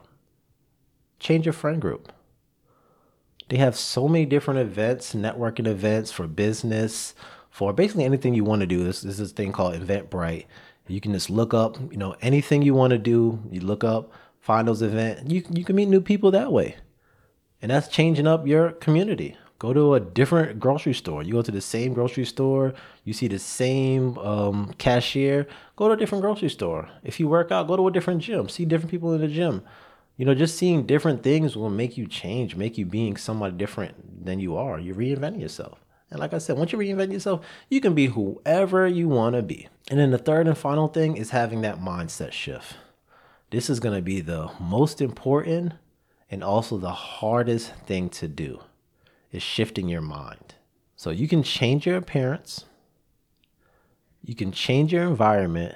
Change 1.19 1.45
your 1.45 1.53
friend 1.53 1.81
group. 1.81 2.11
They 3.51 3.59
have 3.59 3.77
so 3.77 4.09
many 4.09 4.25
different 4.25 4.61
events, 4.61 5.14
networking 5.14 5.67
events 5.67 6.11
for 6.11 6.27
business, 6.27 7.14
for 7.55 7.73
basically 7.73 8.03
anything 8.03 8.35
you 8.35 8.43
want 8.43 8.59
to 8.62 8.67
do. 8.67 8.83
This, 8.83 9.03
this 9.03 9.12
is 9.12 9.19
this 9.19 9.33
thing 9.33 9.53
called 9.53 9.75
Eventbrite. 9.75 10.47
You 10.88 11.01
can 11.01 11.12
just 11.12 11.31
look 11.31 11.55
up, 11.55 11.79
you 11.93 11.97
know, 11.97 12.17
anything 12.21 12.62
you 12.62 12.75
want 12.75 12.90
to 12.90 12.99
do. 12.99 13.40
You 13.49 13.61
look 13.61 13.85
up, 13.85 14.11
find 14.40 14.67
those 14.67 14.83
events. 14.83 15.23
You 15.33 15.45
you 15.51 15.64
can 15.64 15.77
meet 15.77 15.87
new 15.87 16.01
people 16.01 16.33
that 16.33 16.51
way, 16.51 16.75
and 17.62 17.71
that's 17.71 17.87
changing 17.87 18.27
up 18.27 18.45
your 18.45 18.73
community. 18.73 19.37
Go 19.61 19.73
to 19.73 19.95
a 19.95 20.01
different 20.01 20.59
grocery 20.59 20.95
store. 20.95 21.23
You 21.23 21.35
go 21.35 21.43
to 21.43 21.53
the 21.53 21.61
same 21.61 21.95
grocery 21.95 22.25
store. 22.25 22.75
You 23.05 23.12
see 23.12 23.29
the 23.29 23.38
same 23.38 24.19
um, 24.19 24.75
cashier. 24.79 25.47
Go 25.77 25.87
to 25.87 25.95
a 25.95 25.97
different 25.97 26.23
grocery 26.23 26.51
store. 26.51 26.88
If 27.05 27.21
you 27.21 27.29
work 27.29 27.53
out, 27.53 27.69
go 27.69 27.77
to 27.77 27.87
a 27.87 27.93
different 27.93 28.21
gym. 28.21 28.49
See 28.49 28.64
different 28.64 28.90
people 28.90 29.12
in 29.12 29.21
the 29.21 29.29
gym. 29.29 29.62
You 30.17 30.27
know, 30.27 30.35
just 30.35 30.59
seeing 30.59 30.87
different 30.87 31.23
things 31.23 31.57
will 31.57 31.71
make 31.71 31.97
you 31.97 32.09
change, 32.09 32.57
make 32.57 32.77
you 32.77 32.85
being 32.85 33.17
somewhat 33.17 33.57
different 33.57 34.25
than 34.27 34.40
you 34.40 34.57
are. 34.57 34.81
You're 34.81 34.97
reinventing 34.97 35.40
yourself. 35.40 35.84
And 36.14 36.20
like 36.20 36.33
I 36.33 36.38
said, 36.38 36.57
once 36.57 36.70
you 36.70 36.79
reinvent 36.79 37.12
yourself, 37.12 37.44
you 37.68 37.81
can 37.81 37.92
be 37.92 38.07
whoever 38.07 38.87
you 38.87 39.09
want 39.09 39.35
to 39.35 39.42
be. 39.42 39.66
And 39.90 39.98
then 39.98 40.12
the 40.12 40.18
third 40.18 40.46
and 40.46 40.57
final 40.57 40.87
thing 40.87 41.16
is 41.16 41.31
having 41.31 41.62
that 41.62 41.81
mindset 41.81 42.31
shift. 42.31 42.77
This 43.50 43.68
is 43.68 43.81
going 43.81 43.96
to 43.96 44.00
be 44.00 44.20
the 44.20 44.48
most 44.61 45.00
important 45.00 45.72
and 46.31 46.44
also 46.44 46.79
the 46.79 46.92
hardest 46.92 47.74
thing 47.74 48.09
to 48.11 48.29
do 48.29 48.61
is 49.33 49.42
shifting 49.42 49.88
your 49.88 50.03
mind. 50.03 50.55
So 50.94 51.11
you 51.11 51.27
can 51.27 51.42
change 51.42 51.85
your 51.85 51.96
appearance, 51.96 52.64
you 54.22 54.37
can 54.37 54.53
change 54.53 54.92
your 54.92 55.03
environment, 55.03 55.74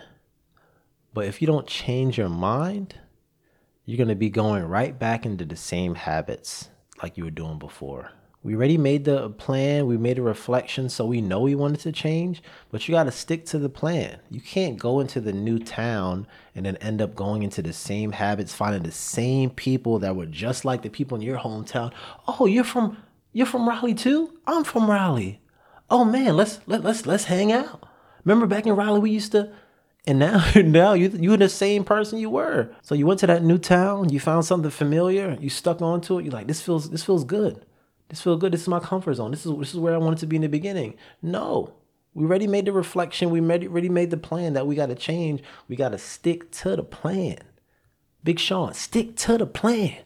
but 1.12 1.24
if 1.24 1.42
you 1.42 1.48
don't 1.48 1.66
change 1.66 2.16
your 2.16 2.28
mind, 2.28 2.94
you're 3.84 3.98
going 3.98 4.08
to 4.08 4.14
be 4.14 4.30
going 4.30 4.62
right 4.62 4.96
back 4.96 5.26
into 5.26 5.44
the 5.44 5.56
same 5.56 5.96
habits 5.96 6.68
like 7.02 7.16
you 7.16 7.24
were 7.24 7.30
doing 7.30 7.58
before. 7.58 8.12
We 8.44 8.54
already 8.54 8.78
made 8.78 9.04
the 9.04 9.30
plan, 9.30 9.86
we 9.86 9.98
made 9.98 10.18
a 10.18 10.22
reflection, 10.22 10.88
so 10.88 11.04
we 11.04 11.20
know 11.20 11.40
we 11.40 11.56
wanted 11.56 11.80
to 11.80 11.92
change, 11.92 12.40
but 12.70 12.86
you 12.86 12.94
got 12.94 13.04
to 13.04 13.10
stick 13.10 13.44
to 13.46 13.58
the 13.58 13.68
plan. 13.68 14.20
You 14.30 14.40
can't 14.40 14.78
go 14.78 15.00
into 15.00 15.20
the 15.20 15.32
new 15.32 15.58
town 15.58 16.26
and 16.54 16.64
then 16.64 16.76
end 16.76 17.02
up 17.02 17.16
going 17.16 17.42
into 17.42 17.62
the 17.62 17.72
same 17.72 18.12
habits, 18.12 18.54
finding 18.54 18.84
the 18.84 18.92
same 18.92 19.50
people 19.50 19.98
that 19.98 20.14
were 20.14 20.26
just 20.26 20.64
like 20.64 20.82
the 20.82 20.88
people 20.88 21.16
in 21.16 21.22
your 21.22 21.38
hometown. 21.38 21.92
Oh, 22.28 22.46
you're 22.46 22.62
from 22.62 22.96
you're 23.32 23.46
from 23.46 23.68
Raleigh 23.68 23.94
too? 23.94 24.38
I'm 24.46 24.64
from 24.64 24.88
Raleigh. 24.88 25.40
Oh 25.90 26.04
man, 26.04 26.36
let's 26.36 26.60
let, 26.66 26.84
let's 26.84 27.06
let's 27.06 27.24
hang 27.24 27.50
out. 27.50 27.88
Remember 28.24 28.46
back 28.46 28.66
in 28.66 28.76
Raleigh 28.76 29.00
we 29.00 29.10
used 29.10 29.32
to 29.32 29.52
and 30.06 30.18
now 30.20 30.48
now 30.56 30.92
you 30.92 31.08
you're 31.08 31.36
the 31.36 31.48
same 31.48 31.82
person 31.82 32.18
you 32.18 32.30
were. 32.30 32.70
So 32.82 32.94
you 32.94 33.06
went 33.06 33.20
to 33.20 33.26
that 33.26 33.42
new 33.42 33.58
town, 33.58 34.10
you 34.10 34.20
found 34.20 34.44
something 34.44 34.70
familiar, 34.70 35.36
you 35.40 35.50
stuck 35.50 35.82
onto 35.82 36.18
it, 36.18 36.24
you're 36.24 36.32
like, 36.32 36.46
this 36.46 36.62
feels 36.62 36.90
this 36.90 37.04
feels 37.04 37.24
good. 37.24 37.64
This 38.08 38.22
feels 38.22 38.40
good. 38.40 38.52
This 38.52 38.62
is 38.62 38.68
my 38.68 38.80
comfort 38.80 39.14
zone. 39.14 39.30
This 39.30 39.44
is 39.44 39.56
this 39.58 39.74
is 39.74 39.80
where 39.80 39.94
I 39.94 39.98
wanted 39.98 40.18
to 40.20 40.26
be 40.26 40.36
in 40.36 40.42
the 40.42 40.48
beginning. 40.48 40.94
No. 41.22 41.74
We 42.14 42.24
already 42.24 42.46
made 42.46 42.64
the 42.64 42.72
reflection. 42.72 43.30
We 43.30 43.40
made, 43.40 43.64
already 43.64 43.88
made 43.88 44.10
the 44.10 44.16
plan 44.16 44.54
that 44.54 44.66
we 44.66 44.74
got 44.74 44.86
to 44.86 44.94
change. 44.94 45.42
We 45.68 45.76
got 45.76 45.90
to 45.90 45.98
stick 45.98 46.50
to 46.52 46.74
the 46.74 46.82
plan. 46.82 47.38
Big 48.24 48.40
Sean, 48.40 48.74
stick 48.74 49.14
to 49.16 49.38
the 49.38 49.46
plan. 49.46 49.98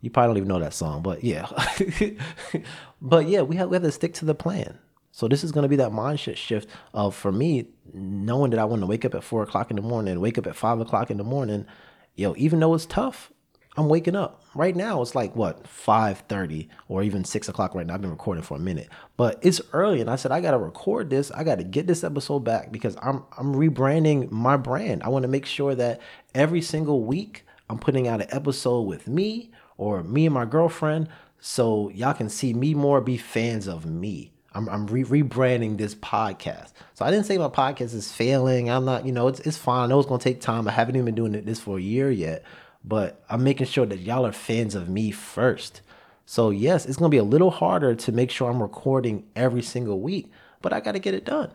You 0.00 0.10
probably 0.10 0.30
don't 0.30 0.36
even 0.38 0.48
know 0.48 0.58
that 0.58 0.74
song, 0.74 1.02
but 1.02 1.22
yeah. 1.22 1.46
but 3.02 3.28
yeah, 3.28 3.42
we 3.42 3.56
have, 3.56 3.68
we 3.68 3.76
have 3.76 3.82
to 3.82 3.92
stick 3.92 4.14
to 4.14 4.24
the 4.24 4.34
plan. 4.34 4.78
So 5.12 5.26
this 5.28 5.42
is 5.42 5.52
going 5.52 5.62
to 5.62 5.68
be 5.68 5.76
that 5.76 5.90
mindset 5.90 6.36
shift 6.36 6.68
of, 6.94 7.14
for 7.14 7.32
me, 7.32 7.66
knowing 7.92 8.50
that 8.50 8.60
I 8.60 8.64
want 8.64 8.82
to 8.82 8.86
wake 8.86 9.04
up 9.04 9.14
at 9.14 9.24
four 9.24 9.42
o'clock 9.42 9.70
in 9.70 9.76
the 9.76 9.82
morning, 9.82 10.20
wake 10.20 10.38
up 10.38 10.46
at 10.46 10.56
five 10.56 10.80
o'clock 10.80 11.10
in 11.10 11.16
the 11.16 11.24
morning. 11.24 11.66
Yo, 12.14 12.34
even 12.36 12.60
though 12.60 12.74
it's 12.74 12.86
tough, 12.86 13.32
I'm 13.78 13.88
waking 13.88 14.16
up. 14.16 14.42
Right 14.56 14.74
now 14.74 15.00
it's 15.02 15.14
like 15.14 15.36
what, 15.36 15.62
5:30 15.62 16.68
or 16.88 17.04
even 17.04 17.22
six 17.24 17.48
o'clock 17.48 17.76
right 17.76 17.86
now. 17.86 17.94
I've 17.94 18.00
been 18.00 18.10
recording 18.10 18.42
for 18.42 18.56
a 18.56 18.60
minute. 18.60 18.88
But 19.16 19.38
it's 19.40 19.60
early 19.72 20.00
and 20.00 20.10
I 20.10 20.16
said 20.16 20.32
I 20.32 20.40
gotta 20.40 20.58
record 20.58 21.10
this. 21.10 21.30
I 21.30 21.44
gotta 21.44 21.62
get 21.62 21.86
this 21.86 22.02
episode 22.02 22.40
back 22.40 22.72
because 22.72 22.96
I'm 23.00 23.22
I'm 23.38 23.54
rebranding 23.54 24.32
my 24.32 24.56
brand. 24.56 25.04
I 25.04 25.10
want 25.10 25.22
to 25.22 25.28
make 25.28 25.46
sure 25.46 25.76
that 25.76 26.00
every 26.34 26.60
single 26.60 27.04
week 27.04 27.46
I'm 27.70 27.78
putting 27.78 28.08
out 28.08 28.20
an 28.20 28.26
episode 28.30 28.82
with 28.82 29.06
me 29.06 29.52
or 29.76 30.02
me 30.02 30.26
and 30.26 30.34
my 30.34 30.44
girlfriend 30.44 31.08
so 31.38 31.88
y'all 31.90 32.14
can 32.14 32.28
see 32.28 32.52
me 32.52 32.74
more, 32.74 33.00
be 33.00 33.16
fans 33.16 33.68
of 33.68 33.86
me. 33.86 34.32
I'm, 34.54 34.68
I'm 34.68 34.88
re- 34.88 35.04
rebranding 35.04 35.78
this 35.78 35.94
podcast. 35.94 36.72
So 36.94 37.04
I 37.04 37.12
didn't 37.12 37.26
say 37.26 37.38
my 37.38 37.46
podcast 37.46 37.94
is 37.94 38.10
failing. 38.10 38.70
I'm 38.70 38.84
not, 38.84 39.06
you 39.06 39.12
know, 39.12 39.28
it's, 39.28 39.38
it's 39.40 39.56
fine. 39.56 39.84
I 39.84 39.86
know 39.86 40.00
it's 40.00 40.08
going 40.08 40.18
to 40.18 40.24
take 40.24 40.40
time. 40.40 40.66
I 40.66 40.72
haven't 40.72 40.96
even 40.96 41.04
been 41.04 41.14
doing 41.14 41.32
this 41.44 41.60
for 41.60 41.78
a 41.78 41.80
year 41.80 42.10
yet 42.10 42.42
but 42.84 43.24
I'm 43.28 43.44
making 43.44 43.66
sure 43.66 43.86
that 43.86 44.00
y'all 44.00 44.26
are 44.26 44.32
fans 44.32 44.74
of 44.74 44.88
me 44.88 45.10
first. 45.10 45.82
So, 46.26 46.50
yes, 46.50 46.86
it's 46.86 46.96
going 46.96 47.10
to 47.10 47.14
be 47.14 47.18
a 47.18 47.24
little 47.24 47.50
harder 47.50 47.94
to 47.94 48.12
make 48.12 48.30
sure 48.30 48.50
I'm 48.50 48.62
recording 48.62 49.24
every 49.34 49.62
single 49.62 50.00
week, 50.00 50.30
but 50.60 50.72
I 50.72 50.80
got 50.80 50.92
to 50.92 50.98
get 50.98 51.14
it 51.14 51.24
done. 51.24 51.50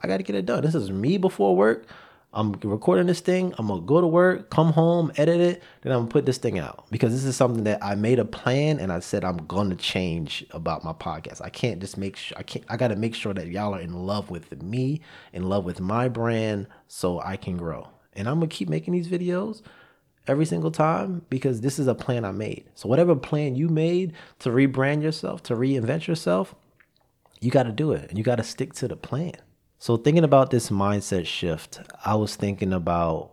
I 0.00 0.08
got 0.08 0.18
to 0.18 0.22
get 0.22 0.36
it 0.36 0.46
done. 0.46 0.62
This 0.62 0.74
is 0.74 0.90
me 0.90 1.18
before 1.18 1.56
work. 1.56 1.86
I'm 2.34 2.52
recording 2.64 3.06
this 3.06 3.20
thing. 3.20 3.52
I'm 3.58 3.68
gonna 3.68 3.82
go 3.82 4.00
to 4.00 4.06
work, 4.06 4.48
come 4.48 4.72
home, 4.72 5.12
edit 5.16 5.38
it, 5.38 5.62
then 5.82 5.92
I'm 5.92 6.00
gonna 6.00 6.10
put 6.10 6.24
this 6.24 6.38
thing 6.38 6.58
out 6.58 6.86
because 6.90 7.12
this 7.12 7.24
is 7.24 7.36
something 7.36 7.64
that 7.64 7.84
I 7.84 7.94
made 7.94 8.18
a 8.18 8.24
plan 8.24 8.80
and 8.80 8.90
I 8.90 9.00
said 9.00 9.22
I'm 9.22 9.36
gonna 9.46 9.74
change 9.74 10.42
about 10.50 10.82
my 10.82 10.94
podcast. 10.94 11.42
I 11.42 11.50
can't 11.50 11.78
just 11.78 11.98
make 11.98 12.16
sure 12.16 12.38
I 12.38 12.42
can't. 12.42 12.64
I 12.70 12.78
gotta 12.78 12.96
make 12.96 13.14
sure 13.14 13.34
that 13.34 13.48
y'all 13.48 13.74
are 13.74 13.80
in 13.80 13.92
love 13.92 14.30
with 14.30 14.62
me, 14.62 15.02
in 15.34 15.42
love 15.50 15.66
with 15.66 15.78
my 15.78 16.08
brand, 16.08 16.68
so 16.88 17.20
I 17.20 17.36
can 17.36 17.58
grow. 17.58 17.88
And 18.14 18.26
I'm 18.26 18.36
gonna 18.36 18.46
keep 18.46 18.70
making 18.70 18.94
these 18.94 19.08
videos 19.08 19.60
every 20.26 20.44
single 20.44 20.70
time 20.70 21.22
because 21.28 21.60
this 21.60 21.78
is 21.78 21.86
a 21.86 21.94
plan 21.94 22.24
I 22.24 22.32
made. 22.32 22.64
So 22.74 22.88
whatever 22.88 23.16
plan 23.16 23.56
you 23.56 23.68
made 23.68 24.12
to 24.40 24.50
rebrand 24.50 25.02
yourself, 25.02 25.42
to 25.44 25.54
reinvent 25.54 26.06
yourself, 26.06 26.54
you 27.40 27.50
got 27.50 27.64
to 27.64 27.72
do 27.72 27.92
it 27.92 28.08
and 28.08 28.18
you 28.18 28.24
got 28.24 28.36
to 28.36 28.44
stick 28.44 28.72
to 28.74 28.88
the 28.88 28.96
plan. 28.96 29.34
So 29.78 29.96
thinking 29.96 30.24
about 30.24 30.50
this 30.50 30.70
mindset 30.70 31.26
shift, 31.26 31.80
I 32.04 32.14
was 32.14 32.36
thinking 32.36 32.72
about 32.72 33.32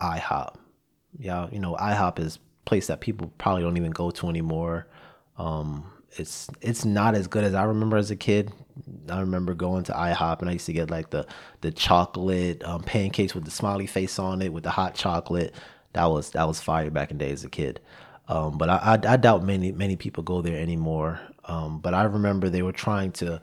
IHOP. 0.00 0.56
Yeah, 1.18 1.48
you 1.50 1.58
know, 1.58 1.74
IHOP 1.76 2.18
is 2.18 2.38
place 2.66 2.88
that 2.88 3.00
people 3.00 3.32
probably 3.38 3.62
don't 3.62 3.78
even 3.78 3.92
go 3.92 4.10
to 4.10 4.28
anymore. 4.28 4.86
Um, 5.38 5.90
it's 6.18 6.48
it's 6.60 6.84
not 6.84 7.14
as 7.14 7.26
good 7.26 7.44
as 7.44 7.54
I 7.54 7.64
remember 7.64 7.96
as 7.96 8.10
a 8.10 8.16
kid. 8.16 8.52
I 9.08 9.20
remember 9.20 9.54
going 9.54 9.84
to 9.84 9.92
IHOP 9.92 10.40
and 10.40 10.50
I 10.50 10.54
used 10.54 10.66
to 10.66 10.72
get 10.74 10.90
like 10.90 11.10
the 11.10 11.26
the 11.62 11.70
chocolate 11.70 12.62
um, 12.64 12.82
pancakes 12.82 13.34
with 13.34 13.44
the 13.44 13.50
smiley 13.50 13.86
face 13.86 14.18
on 14.18 14.42
it 14.42 14.52
with 14.52 14.64
the 14.64 14.70
hot 14.70 14.94
chocolate 14.94 15.54
that 15.96 16.06
was 16.06 16.30
that 16.30 16.46
was 16.46 16.60
fire 16.60 16.90
back 16.90 17.10
in 17.10 17.18
the 17.18 17.24
day 17.24 17.32
as 17.32 17.42
a 17.42 17.48
kid. 17.48 17.80
Um, 18.28 18.58
but 18.58 18.68
I, 18.68 18.76
I, 18.76 19.14
I 19.14 19.16
doubt 19.16 19.42
many 19.42 19.72
many 19.72 19.96
people 19.96 20.22
go 20.22 20.42
there 20.42 20.60
anymore. 20.60 21.18
Um, 21.46 21.80
but 21.80 21.94
I 21.94 22.04
remember 22.04 22.48
they 22.48 22.62
were 22.62 22.72
trying 22.72 23.12
to 23.12 23.40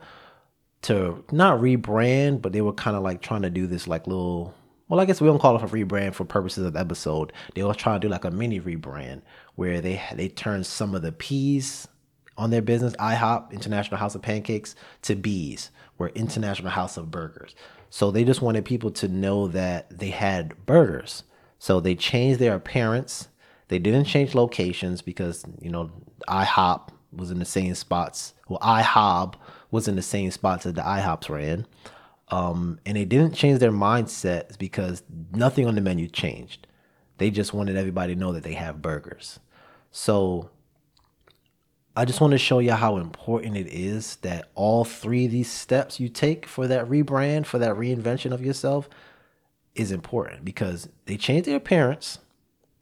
to 0.82 1.24
not 1.32 1.60
rebrand, 1.60 2.42
but 2.42 2.52
they 2.52 2.60
were 2.60 2.72
kind 2.72 2.96
of 2.96 3.02
like 3.02 3.20
trying 3.20 3.42
to 3.42 3.50
do 3.50 3.66
this 3.66 3.88
like 3.88 4.06
little. 4.06 4.54
Well, 4.88 5.00
I 5.00 5.06
guess 5.06 5.20
we 5.20 5.26
don't 5.26 5.40
call 5.40 5.56
it 5.56 5.62
a 5.62 5.66
rebrand 5.66 6.14
for 6.14 6.24
purposes 6.24 6.64
of 6.64 6.74
the 6.74 6.80
episode. 6.80 7.32
They 7.54 7.62
were 7.64 7.74
trying 7.74 8.00
to 8.00 8.06
do 8.06 8.10
like 8.10 8.24
a 8.24 8.30
mini 8.30 8.60
rebrand 8.60 9.22
where 9.56 9.80
they 9.80 10.00
they 10.14 10.28
turned 10.28 10.66
some 10.66 10.94
of 10.94 11.02
the 11.02 11.12
P's 11.12 11.88
on 12.36 12.50
their 12.50 12.62
business, 12.62 12.94
IHOP 12.96 13.50
International 13.50 13.96
House 13.96 14.14
of 14.14 14.22
Pancakes, 14.22 14.76
to 15.02 15.16
B's, 15.16 15.70
where 15.96 16.10
International 16.10 16.70
House 16.70 16.96
of 16.96 17.10
Burgers. 17.10 17.54
So 17.90 18.10
they 18.10 18.24
just 18.24 18.42
wanted 18.42 18.64
people 18.64 18.90
to 18.92 19.08
know 19.08 19.48
that 19.48 19.98
they 19.98 20.10
had 20.10 20.66
burgers 20.66 21.24
so 21.64 21.80
they 21.80 21.94
changed 21.94 22.40
their 22.40 22.54
appearance. 22.54 23.28
They 23.68 23.78
didn't 23.78 24.04
change 24.04 24.34
locations 24.34 25.00
because, 25.00 25.46
you 25.62 25.70
know, 25.70 25.90
IHOP 26.28 26.90
was 27.10 27.30
in 27.30 27.38
the 27.38 27.46
same 27.46 27.74
spots. 27.74 28.34
Well, 28.50 28.58
IHOB 28.58 29.36
was 29.70 29.88
in 29.88 29.96
the 29.96 30.02
same 30.02 30.30
spots 30.30 30.64
that 30.64 30.74
the 30.74 30.82
IHOPs 30.82 31.30
ran. 31.30 31.66
Um, 32.28 32.80
and 32.84 32.98
they 32.98 33.06
didn't 33.06 33.32
change 33.32 33.60
their 33.60 33.72
mindset 33.72 34.58
because 34.58 35.04
nothing 35.32 35.66
on 35.66 35.74
the 35.74 35.80
menu 35.80 36.06
changed. 36.06 36.66
They 37.16 37.30
just 37.30 37.54
wanted 37.54 37.78
everybody 37.78 38.12
to 38.12 38.20
know 38.20 38.32
that 38.32 38.42
they 38.42 38.52
have 38.52 38.82
burgers. 38.82 39.40
So 39.90 40.50
I 41.96 42.04
just 42.04 42.20
want 42.20 42.32
to 42.32 42.38
show 42.38 42.58
you 42.58 42.72
how 42.72 42.98
important 42.98 43.56
it 43.56 43.68
is 43.68 44.16
that 44.16 44.50
all 44.54 44.84
three 44.84 45.24
of 45.24 45.30
these 45.30 45.50
steps 45.50 45.98
you 45.98 46.10
take 46.10 46.44
for 46.44 46.66
that 46.66 46.86
rebrand, 46.90 47.46
for 47.46 47.56
that 47.56 47.76
reinvention 47.76 48.32
of 48.32 48.44
yourself, 48.44 48.86
is 49.74 49.90
important 49.90 50.44
because 50.44 50.88
they 51.06 51.16
changed 51.16 51.46
their 51.48 51.56
appearance, 51.56 52.18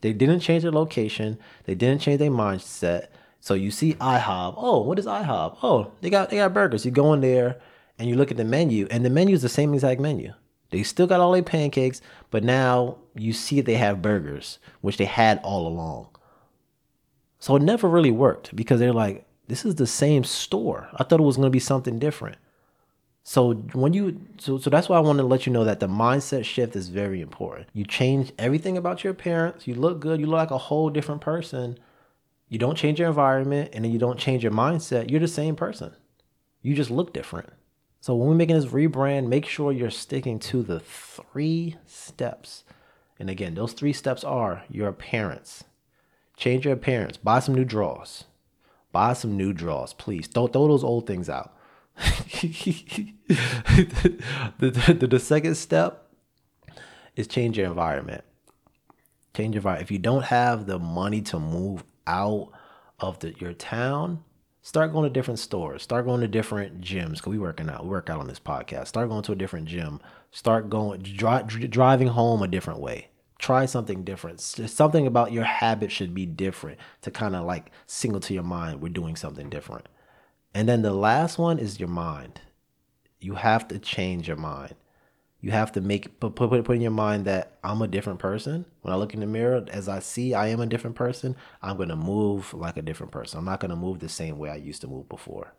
they 0.01 0.13
didn't 0.13 0.41
change 0.41 0.63
their 0.63 0.73
location, 0.73 1.39
they 1.65 1.75
didn't 1.75 2.03
change 2.03 2.19
their 2.19 2.31
mindset, 2.31 3.09
So 3.41 3.55
you 3.55 3.73
see 3.73 3.95
IHOP. 3.95 4.55
Oh, 4.57 4.83
what 4.83 5.01
is 5.01 5.07
IHOP? 5.07 5.59
Oh, 5.65 5.91
they 6.01 6.11
got 6.11 6.31
they 6.31 6.37
got 6.37 6.55
burgers. 6.55 6.87
You 6.87 6.93
go 6.93 7.13
in 7.13 7.21
there 7.21 7.61
and 7.99 8.09
you 8.09 8.15
look 8.15 8.31
at 8.31 8.37
the 8.37 8.45
menu, 8.45 8.87
and 8.89 9.05
the 9.05 9.11
menu 9.11 9.35
is 9.35 9.43
the 9.43 9.49
same 9.49 9.75
exact 9.75 10.01
menu. 10.01 10.33
They 10.71 10.85
still 10.85 11.09
got 11.09 11.21
all 11.21 11.33
their 11.33 11.43
pancakes, 11.43 12.01
but 12.31 12.45
now 12.45 12.99
you 13.15 13.33
see 13.33 13.61
they 13.61 13.75
have 13.75 14.01
burgers, 14.01 14.59
which 14.81 14.97
they 14.97 15.05
had 15.07 15.39
all 15.43 15.67
along. 15.67 16.09
So 17.41 17.57
it 17.57 17.63
never 17.63 17.89
really 17.89 18.13
worked 18.13 18.55
because 18.55 18.79
they're 18.79 18.93
like, 18.93 19.27
this 19.49 19.65
is 19.65 19.75
the 19.75 19.89
same 19.89 20.23
store. 20.25 20.89
I 20.95 21.05
thought 21.05 21.21
it 21.21 21.25
was 21.25 21.37
going 21.37 21.47
to 21.47 21.51
be 21.51 21.59
something 21.59 21.99
different. 21.99 22.39
So 23.25 23.55
when 23.55 23.93
you 23.93 24.21
so 24.39 24.59
so 24.59 24.69
that's 24.69 24.89
why 24.89 24.97
I 24.97 25.01
want 25.01 25.19
to 25.19 25.25
let 25.25 25.47
you 25.47 25.53
know 25.53 25.65
that 25.65 25.81
the 25.81 25.87
mindset 25.87 26.45
shift 26.45 26.75
is 26.75 26.89
very 26.89 27.21
important. 27.21 27.69
You 27.73 27.85
change 27.85 28.33
everything 28.39 28.77
about 28.77 29.05
your 29.05 29.13
appearance. 29.13 29.67
You 29.67 29.75
look 29.75 30.01
good. 30.01 30.19
You 30.21 30.27
look 30.27 30.39
like 30.39 30.51
a 30.51 30.59
whole 30.59 30.91
different 30.91 31.21
person. 31.21 31.79
You 32.49 32.59
don't 32.59 32.77
change 32.77 32.99
your 32.99 33.09
environment 33.09 33.71
and 33.73 33.85
then 33.85 33.93
you 33.93 33.99
don't 33.99 34.19
change 34.19 34.43
your 34.43 34.53
mindset. 34.53 35.11
You're 35.11 35.21
the 35.21 35.29
same 35.29 35.57
person. 35.57 35.95
You 36.63 36.75
just 36.75 36.91
look 36.91 37.13
different. 37.13 37.51
So 38.01 38.17
when 38.17 38.29
we're 38.29 38.35
making 38.35 38.57
this 38.57 38.67
rebrand, 38.67 39.29
make 39.29 39.47
sure 39.47 39.71
you're 39.71 39.91
sticking 39.91 40.41
to 40.41 40.63
the 40.63 40.81
three 40.81 41.77
steps. 41.87 42.65
And 43.19 43.31
again, 43.31 43.55
those 43.55 43.73
three 43.73 43.93
steps 43.93 44.25
are 44.25 44.65
your 44.69 44.89
appearance. 44.89 45.63
Change 46.37 46.65
your 46.65 46.75
appearance. 46.75 47.17
Buy 47.17 47.39
some 47.39 47.55
new 47.55 47.65
drawers. 47.65 48.25
Buy 48.91 49.13
some 49.13 49.37
new 49.37 49.53
drawers, 49.53 49.93
please. 49.93 50.27
Don't 50.27 50.53
throw 50.53 50.67
those 50.67 50.83
old 50.83 51.07
things 51.07 51.29
out. 51.29 51.55
the, 52.43 53.05
the, 54.59 55.07
the, 55.09 55.19
second 55.21 55.55
step 55.57 56.09
is 57.17 57.27
change 57.27 57.59
your 57.59 57.67
environment. 57.67 58.25
Change 59.37 59.55
your 59.55 59.61
environment. 59.61 59.87
If 59.87 59.91
you 59.91 59.99
don't 59.99 60.25
have 60.25 60.67
the 60.67 60.79
money 60.79 61.21
to 61.23 61.39
move 61.39 61.85
out 62.07 62.51
of 62.99 63.19
the, 63.21 63.35
your 63.39 63.53
town, 63.53 64.25
start 64.63 64.93
going 64.93 65.05
to 65.05 65.11
different 65.13 65.39
stores. 65.39 65.83
Start 65.83 66.07
going 66.07 66.23
to 66.23 66.29
different 66.29 66.81
gyms 66.81 67.17
because 67.17 67.27
we 67.27 67.39
working 67.39 67.69
out. 67.69 67.85
We 67.85 67.91
work 67.91 68.09
out 68.09 68.21
on 68.21 68.27
this 68.27 68.41
podcast. 68.41 68.89
Start 68.89 69.09
going 69.09 69.23
to 69.25 69.33
a 69.33 69.37
different 69.37 69.67
gym. 69.67 70.01
Start 70.31 70.71
going 70.71 71.03
dri- 71.03 71.69
driving 71.69 72.09
home 72.09 72.43
a 72.43 72.49
different 72.49 72.81
way. 72.81 73.09
Try 73.39 73.67
something 73.67 74.05
different. 74.05 74.41
Something 74.41 75.07
about 75.07 75.33
your 75.33 75.45
habit 75.45 75.91
should 75.91 76.15
be 76.15 76.27
different 76.27 76.79
to 77.03 77.11
kind 77.11 77.35
of 77.35 77.45
like 77.45 77.71
single 77.87 78.21
to 78.21 78.35
your 78.35 78.45
mind. 78.45 78.81
We're 78.81 78.89
doing 78.89 79.17
something 79.17 79.51
different. 79.51 79.89
And 80.55 80.69
then 80.69 80.83
the 80.83 80.93
last 80.93 81.39
one 81.39 81.59
is 81.59 81.81
your 81.81 81.89
mind. 81.89 82.41
You 83.21 83.35
have 83.35 83.69
to 83.69 83.79
change 83.79 84.29
your 84.29 84.37
mind. 84.37 84.75
You 85.41 85.51
have 85.51 85.73
to 85.73 85.81
make 85.81 86.21
put, 86.21 86.37
put 86.37 86.65
put 86.65 86.77
in 86.77 86.81
your 86.81 86.91
mind 86.93 87.25
that 87.25 87.59
I'm 87.65 87.83
a 87.83 87.89
different 87.89 88.21
person. 88.21 88.65
When 88.83 88.95
I 88.95 88.97
look 88.97 89.13
in 89.13 89.21
the 89.21 89.27
mirror, 89.27 89.65
as 89.69 89.89
I 89.89 89.99
see 89.99 90.35
I 90.35 90.49
am 90.49 90.61
a 90.61 90.67
different 90.67 90.95
person, 90.95 91.35
I'm 91.63 91.77
gonna 91.77 91.97
move 91.97 92.55
like 92.55 92.77
a 92.77 92.83
different 92.83 93.13
person. 93.13 93.39
I'm 93.39 93.45
not 93.45 93.59
gonna 93.59 93.75
move 93.75 93.99
the 93.99 94.09
same 94.09 94.39
way 94.39 94.51
I 94.51 94.57
used 94.57 94.83
to 94.83 94.87
move 94.87 95.09
before. 95.09 95.53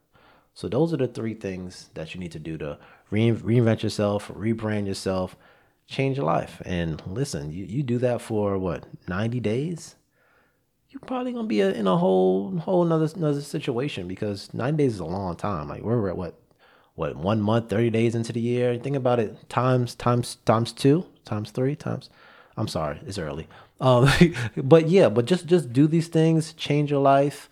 So 0.53 0.69
those 0.69 0.93
are 0.93 0.97
the 0.97 1.07
three 1.07 1.33
things 1.33 1.89
that 1.95 2.13
you 2.13 2.19
need 2.21 2.31
to 2.31 2.39
do 2.39 2.57
to 2.59 2.77
re- 3.09 3.31
reinvent 3.31 3.83
yourself, 3.83 4.29
rebrand 4.29 4.87
yourself, 4.87 5.35
change 5.87 6.17
your 6.17 6.27
life. 6.27 6.61
And 6.65 7.01
listen, 7.05 7.51
you, 7.51 7.65
you 7.65 7.83
do 7.83 7.97
that 7.99 8.21
for 8.21 8.57
what 8.57 8.85
90 9.07 9.39
days 9.41 9.95
you're 10.93 11.01
probably 11.07 11.33
gonna 11.33 11.47
be 11.47 11.61
a, 11.61 11.71
in 11.71 11.87
a 11.87 11.97
whole 11.97 12.55
whole 12.59 12.85
another 12.85 13.09
another 13.15 13.41
situation 13.41 14.07
because 14.07 14.53
nine 14.53 14.75
days 14.75 14.93
is 14.93 14.99
a 14.99 15.05
long 15.05 15.35
time. 15.35 15.67
Like 15.67 15.81
we're 15.81 16.07
at 16.09 16.17
what 16.17 16.39
what 16.93 17.15
one 17.15 17.41
month, 17.41 17.69
thirty 17.69 17.89
days 17.89 18.13
into 18.13 18.31
the 18.31 18.39
year. 18.39 18.77
Think 18.77 18.95
about 18.95 19.19
it 19.19 19.49
times 19.49 19.95
times 19.95 20.35
times 20.45 20.71
two, 20.71 21.05
times 21.25 21.49
three, 21.49 21.75
times. 21.75 22.11
I'm 22.55 22.67
sorry, 22.67 22.99
it's 23.07 23.17
early. 23.17 23.47
Um, 23.81 24.07
but 24.57 24.87
yeah, 24.87 25.09
but 25.09 25.25
just 25.25 25.47
just 25.47 25.73
do 25.73 25.87
these 25.87 26.07
things, 26.07 26.53
change 26.53 26.91
your 26.91 27.01
life. 27.01 27.49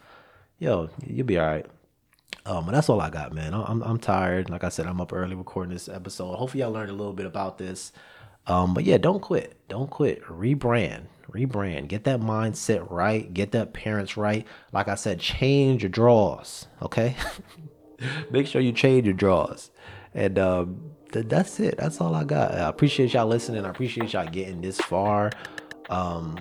Yo, 0.60 0.92
you'll 1.04 1.26
be 1.26 1.40
all 1.40 1.48
right. 1.48 1.66
Um, 2.46 2.68
and 2.68 2.76
that's 2.76 2.90
all 2.90 3.02
I 3.02 3.10
got, 3.10 3.34
man. 3.34 3.56
I'm 3.56 3.82
I'm 3.82 3.98
tired. 3.98 4.52
Like 4.52 4.64
I 4.64 4.70
said, 4.70 4.86
I'm 4.86 5.02
up 5.02 5.14
early 5.14 5.36
recording 5.36 5.74
this 5.74 5.90
episode. 5.90 6.36
Hopefully, 6.36 6.62
y'all 6.62 6.72
learned 6.72 6.92
a 6.92 6.94
little 6.96 7.14
bit 7.14 7.26
about 7.26 7.58
this. 7.58 7.92
Um, 8.46 8.76
but 8.76 8.84
yeah, 8.84 8.98
don't 8.98 9.20
quit. 9.20 9.58
Don't 9.68 9.90
quit. 9.90 10.24
Rebrand. 10.26 11.06
Rebrand. 11.32 11.88
Get 11.88 12.04
that 12.06 12.20
mindset 12.20 12.90
right. 12.90 13.34
Get 13.34 13.52
that 13.52 13.74
parents 13.74 14.18
right. 14.18 14.46
Like 14.72 14.88
I 14.88 14.96
said, 14.96 15.20
change 15.20 15.84
your 15.84 15.90
draws. 15.90 16.68
Okay. 16.82 17.16
Make 18.32 18.48
sure 18.48 18.62
you 18.62 18.72
change 18.72 19.06
your 19.06 19.14
draws. 19.14 19.72
And 20.14 20.38
um, 20.40 20.92
th- 21.12 21.28
that's 21.28 21.60
it. 21.60 21.78
That's 21.78 22.02
all 22.02 22.16
I 22.16 22.24
got. 22.24 22.54
I 22.54 22.68
appreciate 22.68 23.14
y'all 23.14 23.28
listening. 23.28 23.66
I 23.66 23.70
appreciate 23.70 24.14
y'all 24.14 24.28
getting 24.28 24.62
this 24.62 24.80
far. 24.80 25.32
Um, 25.90 26.38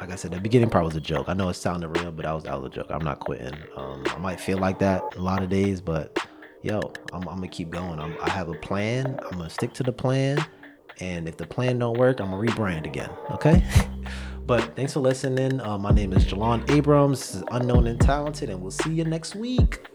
like 0.00 0.10
I 0.10 0.16
said, 0.16 0.32
the 0.32 0.40
beginning 0.40 0.70
part 0.70 0.84
was 0.84 0.96
a 0.96 1.00
joke. 1.00 1.28
I 1.28 1.34
know 1.34 1.48
it 1.48 1.54
sounded 1.54 1.88
real, 1.88 2.12
but 2.12 2.24
that 2.24 2.32
was 2.32 2.44
that 2.44 2.60
was 2.60 2.70
a 2.70 2.74
joke. 2.74 2.86
I'm 2.90 3.04
not 3.04 3.20
quitting. 3.20 3.56
Um, 3.76 4.04
I 4.08 4.18
might 4.18 4.40
feel 4.40 4.58
like 4.58 4.78
that 4.80 5.02
a 5.16 5.20
lot 5.20 5.42
of 5.42 5.48
days, 5.48 5.80
but 5.80 6.18
yo, 6.62 6.80
I'm, 7.12 7.26
I'm 7.28 7.36
gonna 7.36 7.48
keep 7.48 7.70
going. 7.70 7.98
I'm, 7.98 8.16
I 8.22 8.30
have 8.30 8.48
a 8.48 8.54
plan. 8.54 9.18
I'm 9.24 9.38
gonna 9.38 9.50
stick 9.50 9.72
to 9.74 9.82
the 9.82 9.92
plan 9.92 10.44
and 11.00 11.28
if 11.28 11.36
the 11.36 11.46
plan 11.46 11.78
don't 11.78 11.98
work, 11.98 12.20
I'm 12.20 12.30
gonna 12.30 12.46
rebrand 12.46 12.86
again. 12.86 13.10
Okay. 13.30 13.64
but 14.46 14.76
thanks 14.76 14.92
for 14.92 15.00
listening. 15.00 15.60
Uh, 15.60 15.78
my 15.78 15.90
name 15.90 16.12
is 16.12 16.24
Jalon 16.24 16.68
Abrams. 16.70 17.20
This 17.20 17.34
is 17.36 17.44
Unknown 17.50 17.86
and 17.86 18.00
Talented, 18.00 18.50
and 18.50 18.60
we'll 18.60 18.70
see 18.70 18.92
you 18.92 19.04
next 19.04 19.34
week. 19.34 19.86